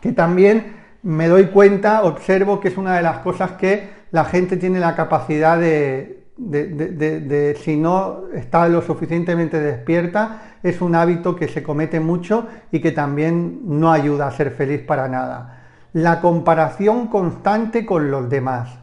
que 0.00 0.12
también 0.12 0.78
me 1.02 1.28
doy 1.28 1.48
cuenta, 1.48 2.02
observo 2.02 2.58
que 2.58 2.68
es 2.68 2.76
una 2.76 2.96
de 2.96 3.02
las 3.02 3.18
cosas 3.18 3.52
que 3.52 3.97
la 4.10 4.24
gente 4.24 4.56
tiene 4.56 4.80
la 4.80 4.94
capacidad 4.94 5.58
de, 5.58 6.24
si 7.62 7.76
no 7.76 8.24
está 8.34 8.68
lo 8.68 8.82
suficientemente 8.82 9.60
despierta, 9.60 10.42
es 10.62 10.80
un 10.80 10.94
hábito 10.94 11.36
que 11.36 11.48
se 11.48 11.62
comete 11.62 12.00
mucho 12.00 12.46
y 12.72 12.80
que 12.80 12.92
también 12.92 13.60
no 13.64 13.92
ayuda 13.92 14.26
a 14.26 14.30
ser 14.30 14.52
feliz 14.52 14.80
para 14.82 15.08
nada. 15.08 15.64
La 15.92 16.20
comparación 16.20 17.08
constante 17.08 17.86
con 17.86 18.10
los 18.10 18.28
demás. 18.28 18.78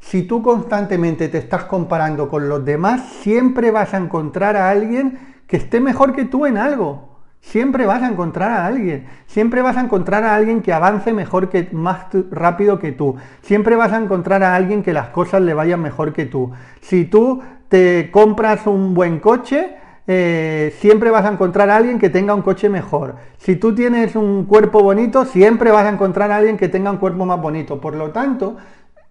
Si 0.00 0.22
tú 0.22 0.42
constantemente 0.42 1.28
te 1.28 1.38
estás 1.38 1.64
comparando 1.64 2.28
con 2.28 2.48
los 2.48 2.64
demás, 2.64 3.02
siempre 3.20 3.70
vas 3.70 3.94
a 3.94 3.98
encontrar 3.98 4.56
a 4.56 4.70
alguien 4.70 5.36
que 5.46 5.56
esté 5.56 5.80
mejor 5.80 6.14
que 6.14 6.24
tú 6.24 6.46
en 6.46 6.56
algo. 6.56 7.07
Siempre 7.40 7.86
vas 7.86 8.02
a 8.02 8.08
encontrar 8.08 8.50
a 8.50 8.66
alguien, 8.66 9.06
siempre 9.26 9.62
vas 9.62 9.76
a 9.76 9.80
encontrar 9.80 10.24
a 10.24 10.34
alguien 10.34 10.60
que 10.60 10.72
avance 10.72 11.12
mejor 11.12 11.48
que 11.48 11.68
más 11.72 12.06
rápido 12.30 12.78
que 12.78 12.92
tú, 12.92 13.16
siempre 13.42 13.76
vas 13.76 13.92
a 13.92 13.98
encontrar 13.98 14.42
a 14.42 14.54
alguien 14.54 14.82
que 14.82 14.92
las 14.92 15.08
cosas 15.08 15.42
le 15.42 15.54
vayan 15.54 15.80
mejor 15.80 16.12
que 16.12 16.26
tú. 16.26 16.50
Si 16.80 17.04
tú 17.04 17.40
te 17.68 18.10
compras 18.10 18.66
un 18.66 18.92
buen 18.92 19.20
coche, 19.20 19.76
eh, 20.10 20.74
siempre 20.78 21.10
vas 21.10 21.26
a 21.26 21.32
encontrar 21.32 21.68
a 21.68 21.76
alguien 21.76 21.98
que 21.98 22.08
tenga 22.08 22.34
un 22.34 22.40
coche 22.40 22.68
mejor. 22.68 23.16
Si 23.36 23.56
tú 23.56 23.74
tienes 23.74 24.16
un 24.16 24.46
cuerpo 24.46 24.82
bonito, 24.82 25.26
siempre 25.26 25.70
vas 25.70 25.84
a 25.84 25.90
encontrar 25.90 26.30
a 26.32 26.36
alguien 26.36 26.56
que 26.56 26.68
tenga 26.68 26.90
un 26.90 26.96
cuerpo 26.96 27.26
más 27.26 27.40
bonito. 27.40 27.78
Por 27.78 27.94
lo 27.94 28.10
tanto, 28.10 28.56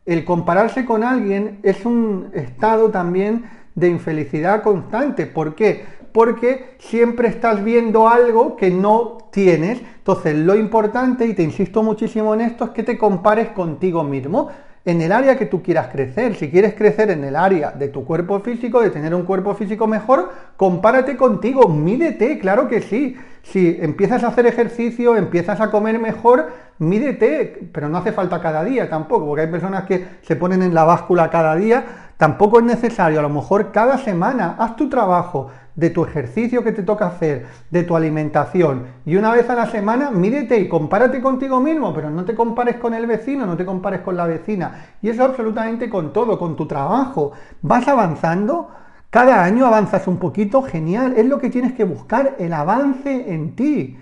el 0.07 0.25
compararse 0.25 0.85
con 0.85 1.03
alguien 1.03 1.59
es 1.61 1.85
un 1.85 2.29
estado 2.33 2.89
también 2.89 3.45
de 3.75 3.89
infelicidad 3.89 4.63
constante. 4.63 5.27
¿Por 5.27 5.53
qué? 5.53 5.85
Porque 6.11 6.75
siempre 6.79 7.27
estás 7.27 7.63
viendo 7.63 8.07
algo 8.07 8.55
que 8.55 8.69
no 8.69 9.17
tienes. 9.31 9.81
Entonces, 9.97 10.35
lo 10.35 10.55
importante, 10.55 11.25
y 11.25 11.33
te 11.33 11.43
insisto 11.43 11.83
muchísimo 11.83 12.33
en 12.33 12.41
esto, 12.41 12.65
es 12.65 12.69
que 12.71 12.83
te 12.83 12.97
compares 12.97 13.49
contigo 13.49 14.03
mismo. 14.03 14.49
en 14.87 15.01
el 15.01 15.11
área 15.11 15.37
que 15.37 15.45
tú 15.45 15.61
quieras 15.61 15.89
crecer. 15.89 16.35
Si 16.35 16.49
quieres 16.49 16.73
crecer 16.73 17.11
en 17.11 17.25
el 17.25 17.35
área 17.35 17.71
de 17.71 17.89
tu 17.89 18.05
cuerpo 18.05 18.39
físico, 18.39 18.79
de 18.79 18.89
tener 18.89 19.13
un 19.13 19.23
cuerpo 19.23 19.53
físico 19.53 19.85
mejor, 19.85 20.31
compárate 20.55 21.17
contigo, 21.17 21.67
mídete, 21.67 22.39
claro 22.39 22.69
que 22.69 22.79
sí. 22.79 23.17
Si 23.43 23.77
empiezas 23.81 24.23
a 24.23 24.29
hacer 24.29 24.45
ejercicio, 24.45 25.17
empiezas 25.17 25.59
a 25.59 25.71
comer 25.71 25.99
mejor, 25.99 26.53
mídete, 26.79 27.69
pero 27.73 27.89
no 27.89 27.97
hace 27.97 28.13
falta 28.13 28.41
cada 28.41 28.63
día 28.63 28.89
tampoco, 28.89 29.25
porque 29.25 29.41
hay 29.41 29.51
personas 29.51 29.83
que 29.83 30.05
se 30.21 30.37
ponen 30.37 30.63
en 30.63 30.73
la 30.73 30.85
báscula 30.85 31.29
cada 31.29 31.57
día, 31.57 31.83
tampoco 32.15 32.59
es 32.59 32.65
necesario, 32.65 33.19
a 33.19 33.23
lo 33.23 33.29
mejor 33.29 33.73
cada 33.73 33.97
semana 33.97 34.55
haz 34.57 34.77
tu 34.77 34.87
trabajo, 34.87 35.49
de 35.77 35.91
tu 35.91 36.03
ejercicio 36.03 36.63
que 36.63 36.71
te 36.71 36.81
toca 36.81 37.05
hacer, 37.05 37.45
de 37.69 37.83
tu 37.83 37.95
alimentación. 37.95 38.87
Y 39.05 39.15
una 39.15 39.31
vez 39.31 39.47
a 39.49 39.55
la 39.55 39.67
semana, 39.67 40.09
mírete 40.09 40.59
y 40.59 40.67
compárate 40.67 41.21
contigo 41.21 41.61
mismo, 41.61 41.93
pero 41.93 42.09
no 42.09 42.25
te 42.25 42.33
compares 42.33 42.77
con 42.77 42.95
el 42.95 43.05
vecino, 43.05 43.45
no 43.45 43.55
te 43.55 43.63
compares 43.63 44.01
con 44.01 44.17
la 44.17 44.25
vecina. 44.25 44.87
Y 45.03 45.09
eso 45.09 45.23
absolutamente 45.23 45.87
con 45.87 46.11
todo, 46.11 46.39
con 46.39 46.55
tu 46.55 46.65
trabajo. 46.65 47.31
Vas 47.61 47.87
avanzando, 47.87 48.69
cada 49.11 49.43
año 49.43 49.67
avanzas 49.67 50.07
un 50.07 50.17
poquito, 50.17 50.63
genial. 50.63 51.13
Es 51.15 51.27
lo 51.27 51.37
que 51.37 51.51
tienes 51.51 51.73
que 51.73 51.83
buscar, 51.83 52.35
el 52.39 52.53
avance 52.53 53.31
en 53.31 53.55
ti. 53.55 53.99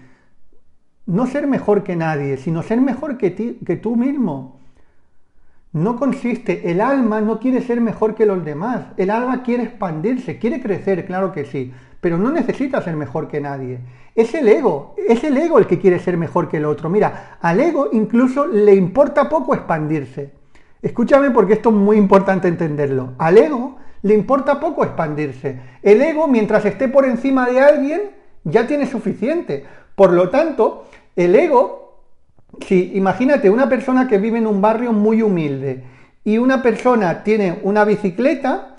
No 1.08 1.28
ser 1.28 1.46
mejor 1.46 1.84
que 1.84 1.98
nadie, 1.98 2.38
sino 2.38 2.64
ser 2.64 2.80
mejor 2.80 3.18
que, 3.18 3.32
ti, 3.32 3.60
que 3.66 3.76
tú 3.76 3.98
mismo 3.98 4.60
no 5.76 5.98
consiste, 5.98 6.72
el 6.72 6.80
alma 6.80 7.20
no 7.20 7.38
quiere 7.38 7.60
ser 7.60 7.82
mejor 7.82 8.16
que 8.16 8.26
los 8.26 8.46
demás, 8.46 8.86
el 8.96 9.10
alma 9.10 9.44
quiere 9.44 9.64
expandirse, 9.64 10.40
quiere 10.40 10.62
crecer, 10.62 11.06
claro 11.06 11.34
que 11.34 11.44
sí, 11.44 11.74
pero 12.00 12.18
no 12.18 12.32
necesita 12.32 12.82
ser 12.82 12.96
mejor 12.96 13.28
que 13.28 13.42
nadie. 13.42 13.80
Es 14.16 14.34
el 14.36 14.48
ego, 14.48 14.96
es 14.98 15.26
el 15.26 15.36
ego 15.36 15.60
el 15.60 15.68
que 15.68 15.78
quiere 15.78 16.00
ser 16.00 16.16
mejor 16.16 16.48
que 16.48 16.58
el 16.58 16.66
otro. 16.66 16.90
Mira, 16.90 17.38
al 17.42 17.60
ego 17.60 17.90
incluso 17.92 18.48
le 18.48 18.74
importa 18.74 19.28
poco 19.28 19.54
expandirse. 19.54 20.32
Escúchame 20.82 21.32
porque 21.32 21.56
esto 21.56 21.72
es 21.72 21.76
muy 21.76 21.98
importante 21.98 22.48
entenderlo. 22.48 23.10
Al 23.18 23.38
ego 23.38 23.76
le 24.02 24.14
importa 24.14 24.62
poco 24.62 24.86
expandirse. 24.86 25.60
El 25.82 26.02
ego, 26.02 26.30
mientras 26.30 26.64
esté 26.64 26.88
por 26.88 27.04
encima 27.04 27.50
de 27.50 27.60
alguien, 27.60 28.02
ya 28.46 28.66
tiene 28.66 28.88
suficiente. 28.88 29.66
Por 29.94 30.14
lo 30.14 30.30
tanto, 30.30 30.86
el 31.18 31.36
ego 31.36 31.85
si 32.66 32.92
imagínate 32.96 33.50
una 33.50 33.68
persona 33.68 34.08
que 34.08 34.18
vive 34.18 34.38
en 34.38 34.48
un 34.48 34.62
barrio 34.62 34.94
muy 34.94 35.22
humilde 35.22 35.84
y 36.24 36.38
una 36.38 36.62
persona 36.62 37.24
tiene 37.24 37.60
una 37.64 37.86
bicicleta, 37.86 38.76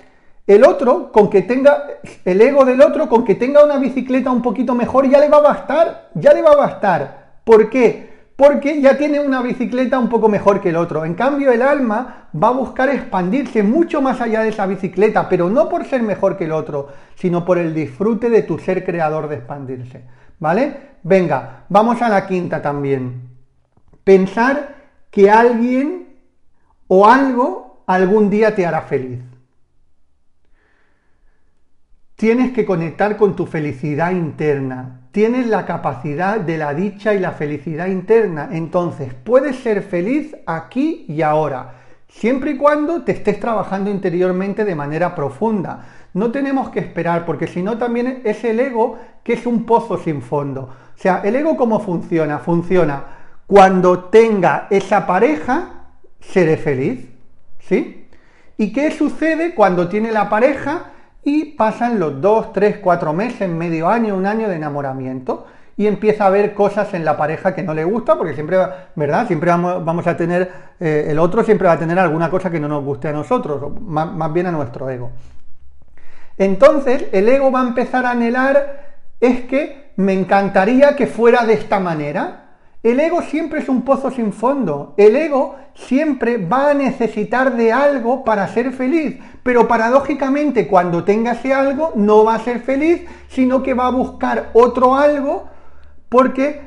el 0.47 0.65
otro, 0.65 1.11
con 1.11 1.29
que 1.31 1.43
tenga, 1.43 1.85
el 2.25 2.41
ego 2.41 2.65
del 2.65 2.81
otro, 2.81 3.09
con 3.09 3.25
que 3.25 3.35
tenga 3.35 3.65
una 3.65 3.79
bicicleta 3.79 4.31
un 4.31 4.43
poquito 4.43 4.75
mejor, 4.75 5.09
ya 5.09 5.19
le 5.19 5.29
va 5.29 5.39
a 5.39 5.43
bastar, 5.43 6.11
ya 6.15 6.33
le 6.33 6.43
va 6.43 6.53
a 6.53 6.57
bastar. 6.57 7.41
¿Por 7.45 7.69
qué? 7.69 8.15
Porque 8.37 8.81
ya 8.81 8.97
tiene 8.99 9.19
una 9.21 9.43
bicicleta 9.43 9.99
un 9.99 10.09
poco 10.09 10.29
mejor 10.29 10.61
que 10.61 10.69
el 10.69 10.77
otro. 10.77 11.05
En 11.05 11.15
cambio, 11.15 11.51
el 11.51 11.63
alma 11.63 12.29
va 12.41 12.49
a 12.49 12.53
buscar 12.53 12.91
expandirse 12.91 13.63
mucho 13.63 14.03
más 14.03 14.21
allá 14.21 14.43
de 14.43 14.51
esa 14.51 14.67
bicicleta, 14.67 15.29
pero 15.29 15.49
no 15.49 15.69
por 15.69 15.85
ser 15.85 16.03
mejor 16.03 16.37
que 16.37 16.45
el 16.45 16.53
otro, 16.53 16.89
sino 17.15 17.45
por 17.45 17.59
el 17.59 17.75
disfrute 17.75 18.29
de 18.29 18.43
tu 18.43 18.59
ser 18.59 18.85
creador 18.85 19.29
de 19.29 19.37
expandirse. 19.37 20.03
¿Vale? 20.39 20.97
Venga, 21.03 21.65
vamos 21.69 22.03
a 22.03 22.09
la 22.09 22.27
quinta 22.27 22.61
también 22.61 23.36
pensar 24.07 24.77
que 25.11 25.29
alguien 25.29 26.07
o 26.87 27.09
algo 27.09 27.83
algún 27.89 28.31
día 28.31 28.55
te 28.55 28.65
hará 28.65 28.83
feliz. 28.83 29.19
Tienes 32.15 32.53
que 32.53 32.65
conectar 32.65 33.17
con 33.17 33.35
tu 33.35 33.47
felicidad 33.47 34.13
interna. 34.13 35.09
Tienes 35.11 35.49
la 35.49 35.67
capacidad 35.67 36.39
de 36.39 36.57
la 36.57 36.73
dicha 36.73 37.15
y 37.15 37.19
la 37.19 37.33
felicidad 37.33 37.89
interna. 37.89 38.51
Entonces, 38.53 39.13
puedes 39.13 39.57
ser 39.57 39.83
feliz 39.83 40.37
aquí 40.47 41.05
y 41.09 41.23
ahora, 41.23 41.75
siempre 42.07 42.53
y 42.53 42.57
cuando 42.57 43.03
te 43.03 43.11
estés 43.11 43.41
trabajando 43.41 43.91
interiormente 43.91 44.65
de 44.65 44.77
manera 44.77 45.17
profunda. 45.17 45.85
No 46.15 46.31
tenemos 46.31 46.69
que 46.69 46.79
esperar, 46.79 47.27
porque 47.27 47.49
si 47.49 47.61
no 47.61 47.77
también 47.77 48.23
es 48.25 48.45
el 48.45 48.61
ego 48.61 48.99
que 49.25 49.33
es 49.33 49.47
un 49.47 49.67
pozo 49.67 49.99
sin 49.99 50.23
fondo. 50.23 50.63
O 50.63 50.99
sea, 50.99 51.23
el 51.25 51.35
ego 51.35 51.57
cómo 51.57 51.81
funciona? 51.81 52.39
Funciona 52.39 53.16
cuando 53.47 54.05
tenga 54.05 54.67
esa 54.71 55.07
pareja, 55.07 55.89
seré 56.21 56.57
feliz. 56.57 57.09
¿Sí? 57.61 58.09
¿Y 58.57 58.73
qué 58.73 58.91
sucede 58.91 59.55
cuando 59.55 59.89
tiene 59.89 60.13
la 60.13 60.29
pareja 60.29 60.93
y 61.25 61.57
pasan 61.57 61.99
los 61.99 62.21
dos, 62.21 62.53
tres, 62.53 62.79
cuatro 62.79 63.13
meses, 63.13 63.49
medio 63.49 63.89
año, 63.89 64.17
un 64.17 64.27
año 64.27 64.49
de 64.49 64.57
enamoramiento? 64.57 65.47
y 65.79 65.87
empieza 65.87 66.27
a 66.27 66.31
ver 66.31 66.55
cosas 66.55 66.95
en 66.95 67.05
la 67.05 67.17
pareja 67.17 67.55
que 67.55 67.63
no 67.63 67.75
le 67.75 67.85
gusta, 67.85 68.17
porque 68.17 68.33
siempre, 68.33 68.57
¿verdad? 68.95 69.27
Siempre 69.27 69.51
vamos, 69.51 70.07
a 70.07 70.17
tener, 70.17 70.51
eh, 70.81 71.09
el 71.09 71.19
otro 71.19 71.45
siempre 71.45 71.69
va 71.69 71.75
a 71.75 71.79
tener 71.79 71.99
alguna 71.99 72.31
cosa 72.31 72.51
que 72.51 72.59
no 72.59 72.67
nos 72.67 72.83
guste 72.83 73.09
a 73.09 73.13
nosotros, 73.13 73.79
más 73.83 74.33
bien 74.33 74.47
a 74.47 74.53
nuestro 74.53 74.89
ego. 74.89 75.11
Entonces, 76.39 77.07
el 77.13 77.29
ego 77.29 77.51
va 77.51 77.61
a 77.61 77.69
empezar 77.69 78.07
a 78.07 78.13
anhelar, 78.13 78.97
es 79.21 79.43
que 79.43 79.93
me 79.97 80.15
encantaría 80.15 80.97
que 80.97 81.07
fuera 81.07 81.45
de 81.45 81.55
esta 81.55 81.79
manera, 81.79 82.46
el 82.83 83.01
ego 83.01 83.21
siempre 83.23 83.61
es 83.61 83.69
un 83.69 83.83
pozo 83.83 84.11
sin 84.11 84.33
fondo. 84.33 84.95
El 84.97 85.17
ego 85.17 85.57
siempre 85.75 86.39
va 86.39 86.71
a 86.71 86.75
necesitar 86.75 87.57
de 87.57 87.73
algo 87.73 88.25
para 88.25 88.47
ser 88.49 88.73
feliz. 88.73 89.19
Pero 89.43 89.67
paradójicamente 89.67 90.69
cuando 90.69 91.05
tenga 91.05 91.33
ese 91.33 91.53
algo 91.53 91.93
no 91.97 92.25
va 92.25 92.37
a 92.37 92.45
ser 92.45 92.61
feliz, 92.61 93.03
sino 93.29 93.63
que 93.63 93.75
va 93.75 93.87
a 93.87 93.91
buscar 93.91 94.51
otro 94.53 94.95
algo 94.95 95.49
porque 96.09 96.61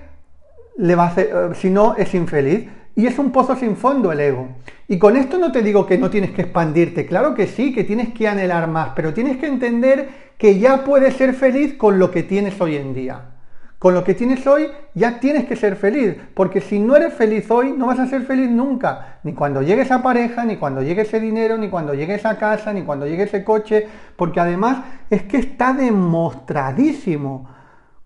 le 0.77 0.95
va 0.95 1.03
a 1.03 1.07
hacer, 1.07 1.27
eh, 1.27 1.55
si 1.55 1.69
no 1.69 1.95
es 1.95 2.13
infeliz. 2.13 2.67
Y 2.95 3.07
es 3.07 3.17
un 3.17 3.31
pozo 3.31 3.55
sin 3.55 3.77
fondo 3.77 4.11
el 4.11 4.19
ego. 4.19 4.49
Y 4.89 4.97
con 4.97 5.15
esto 5.15 5.37
no 5.37 5.53
te 5.53 5.61
digo 5.61 5.85
que 5.85 5.97
no 5.97 6.09
tienes 6.09 6.31
que 6.31 6.41
expandirte, 6.41 7.05
claro 7.05 7.33
que 7.33 7.47
sí, 7.47 7.73
que 7.73 7.85
tienes 7.85 8.13
que 8.13 8.27
anhelar 8.27 8.67
más, 8.67 8.89
pero 8.95 9.13
tienes 9.13 9.37
que 9.37 9.45
entender 9.45 10.09
que 10.37 10.59
ya 10.59 10.83
puedes 10.83 11.13
ser 11.13 11.33
feliz 11.33 11.75
con 11.75 11.97
lo 11.99 12.11
que 12.11 12.23
tienes 12.23 12.59
hoy 12.59 12.75
en 12.75 12.93
día. 12.93 13.38
Con 13.79 13.93
lo 13.93 14.03
que 14.03 14.13
tienes 14.13 14.45
hoy 14.45 14.69
ya 14.93 15.21
tienes 15.21 15.45
que 15.45 15.55
ser 15.55 15.77
feliz, 15.77 16.17
porque 16.33 16.59
si 16.59 16.79
no 16.79 16.97
eres 16.97 17.13
feliz 17.13 17.49
hoy, 17.49 17.71
no 17.71 17.87
vas 17.87 17.99
a 17.99 18.07
ser 18.07 18.23
feliz 18.23 18.49
nunca, 18.49 19.19
ni 19.23 19.33
cuando 19.33 19.61
llegue 19.61 19.83
esa 19.83 20.03
pareja, 20.03 20.43
ni 20.43 20.57
cuando 20.57 20.81
llegue 20.81 21.03
ese 21.03 21.21
dinero, 21.21 21.57
ni 21.57 21.69
cuando 21.69 21.93
llegue 21.93 22.15
esa 22.15 22.37
casa, 22.37 22.73
ni 22.73 22.83
cuando 22.83 23.07
llegue 23.07 23.23
ese 23.23 23.45
coche, 23.45 23.87
porque 24.17 24.41
además 24.41 24.79
es 25.09 25.23
que 25.23 25.37
está 25.37 25.71
demostradísimo. 25.71 27.49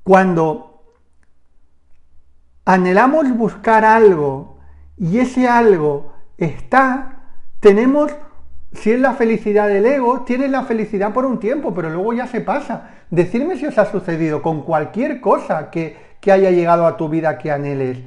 Cuando 0.03 0.83
anhelamos 2.65 3.35
buscar 3.35 3.83
algo 3.83 4.59
y 4.95 5.17
ese 5.17 5.47
algo 5.47 6.13
está, 6.37 7.39
tenemos 7.59 8.15
si 8.73 8.91
es 8.91 8.99
la 8.99 9.13
felicidad 9.13 9.67
del 9.67 9.85
ego, 9.85 10.21
tienes 10.21 10.49
la 10.49 10.63
felicidad 10.63 11.13
por 11.13 11.25
un 11.25 11.39
tiempo, 11.39 11.73
pero 11.73 11.89
luego 11.89 12.13
ya 12.13 12.27
se 12.27 12.41
pasa. 12.41 12.89
Decidme 13.09 13.57
si 13.57 13.65
os 13.65 13.77
ha 13.77 13.85
sucedido 13.85 14.41
con 14.41 14.63
cualquier 14.63 15.21
cosa 15.21 15.69
que, 15.69 15.95
que 16.19 16.31
haya 16.31 16.51
llegado 16.51 16.87
a 16.87 16.97
tu 16.97 17.07
vida 17.07 17.37
que 17.37 17.51
anheles. 17.51 17.99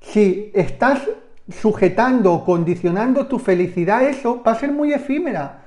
Si 0.00 0.50
estás 0.54 1.00
sujetando 1.48 2.32
o 2.32 2.44
condicionando 2.44 3.26
tu 3.26 3.38
felicidad 3.38 3.98
a 3.98 4.08
eso, 4.08 4.42
va 4.42 4.52
a 4.52 4.56
ser 4.56 4.72
muy 4.72 4.92
efímera. 4.92 5.64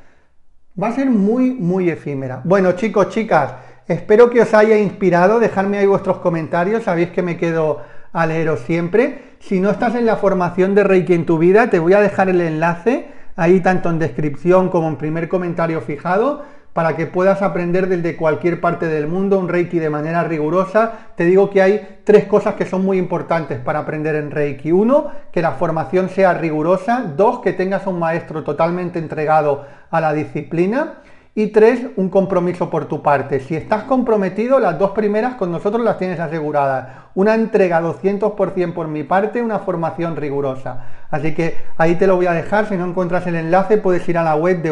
Va 0.82 0.88
a 0.88 0.94
ser 0.94 1.10
muy, 1.10 1.52
muy 1.52 1.90
efímera. 1.90 2.42
Bueno, 2.44 2.72
chicos, 2.74 3.10
chicas, 3.10 3.54
espero 3.88 4.30
que 4.30 4.42
os 4.42 4.54
haya 4.54 4.78
inspirado. 4.78 5.40
Dejadme 5.40 5.78
ahí 5.78 5.86
vuestros 5.86 6.18
comentarios. 6.18 6.84
Sabéis 6.84 7.10
que 7.10 7.22
me 7.22 7.38
quedo 7.38 7.82
a 8.12 8.26
leeros 8.26 8.62
siempre. 8.62 9.36
Si 9.40 9.60
no 9.60 9.70
estás 9.70 9.96
en 9.96 10.06
la 10.06 10.16
formación 10.16 10.76
de 10.76 10.84
Reiki 10.84 11.14
en 11.14 11.26
tu 11.26 11.38
vida, 11.38 11.70
te 11.70 11.80
voy 11.80 11.94
a 11.94 12.02
dejar 12.02 12.30
el 12.30 12.42
enlace 12.42 13.19
ahí 13.40 13.62
tanto 13.62 13.90
en 13.90 14.00
descripción 14.00 14.68
como 14.68 14.90
en 14.90 14.98
primer 14.98 15.30
comentario 15.30 15.80
fijado 15.80 16.44
para 16.74 16.98
que 16.98 17.08
puedas 17.08 17.42
aprender 17.42 17.88
desde 17.88 18.18
cualquier 18.18 18.60
parte 18.60 18.88
del 18.88 19.08
mundo 19.08 19.40
un 19.40 19.48
Reiki 19.48 19.80
de 19.80 19.90
manera 19.90 20.26
rigurosa. 20.26 20.92
Te 21.16 21.24
digo 21.24 21.50
que 21.50 21.62
hay 21.62 22.00
tres 22.04 22.26
cosas 22.26 22.56
que 22.56 22.66
son 22.66 22.84
muy 22.84 22.98
importantes 22.98 23.60
para 23.60 23.80
aprender 23.80 24.16
en 24.16 24.30
Reiki. 24.30 24.74
Uno, 24.74 25.08
que 25.32 25.42
la 25.42 25.54
formación 25.54 26.10
sea 26.10 26.34
rigurosa. 26.34 27.14
Dos, 27.16 27.40
que 27.40 27.54
tengas 27.54 27.88
un 27.88 27.98
maestro 27.98 28.44
totalmente 28.44 29.00
entregado 29.00 29.66
a 29.90 30.02
la 30.02 30.14
disciplina. 30.14 30.96
Y 31.34 31.48
tres, 31.48 31.88
un 31.96 32.10
compromiso 32.10 32.70
por 32.70 32.86
tu 32.86 33.02
parte. 33.02 33.40
Si 33.40 33.56
estás 33.56 33.84
comprometido, 33.84 34.60
las 34.60 34.78
dos 34.78 34.92
primeras 34.92 35.36
con 35.36 35.52
nosotros 35.52 35.82
las 35.84 35.98
tienes 35.98 36.20
aseguradas. 36.20 36.90
Una 37.16 37.36
entrega 37.36 37.82
200% 37.82 38.74
por 38.74 38.88
mi 38.90 39.04
parte, 39.04 39.42
una 39.42 39.60
formación 39.60 40.18
rigurosa. 40.18 40.84
Así 41.10 41.34
que 41.34 41.58
ahí 41.78 41.96
te 41.96 42.08
lo 42.08 42.16
voy 42.16 42.28
a 42.28 42.34
dejar. 42.34 42.68
Si 42.68 42.78
no 42.78 42.86
encuentras 42.86 43.28
el 43.28 43.36
enlace, 43.36 43.78
puedes 43.78 44.08
ir 44.08 44.18
a 44.18 44.24
la 44.24 44.36
web 44.36 44.62
de 44.62 44.72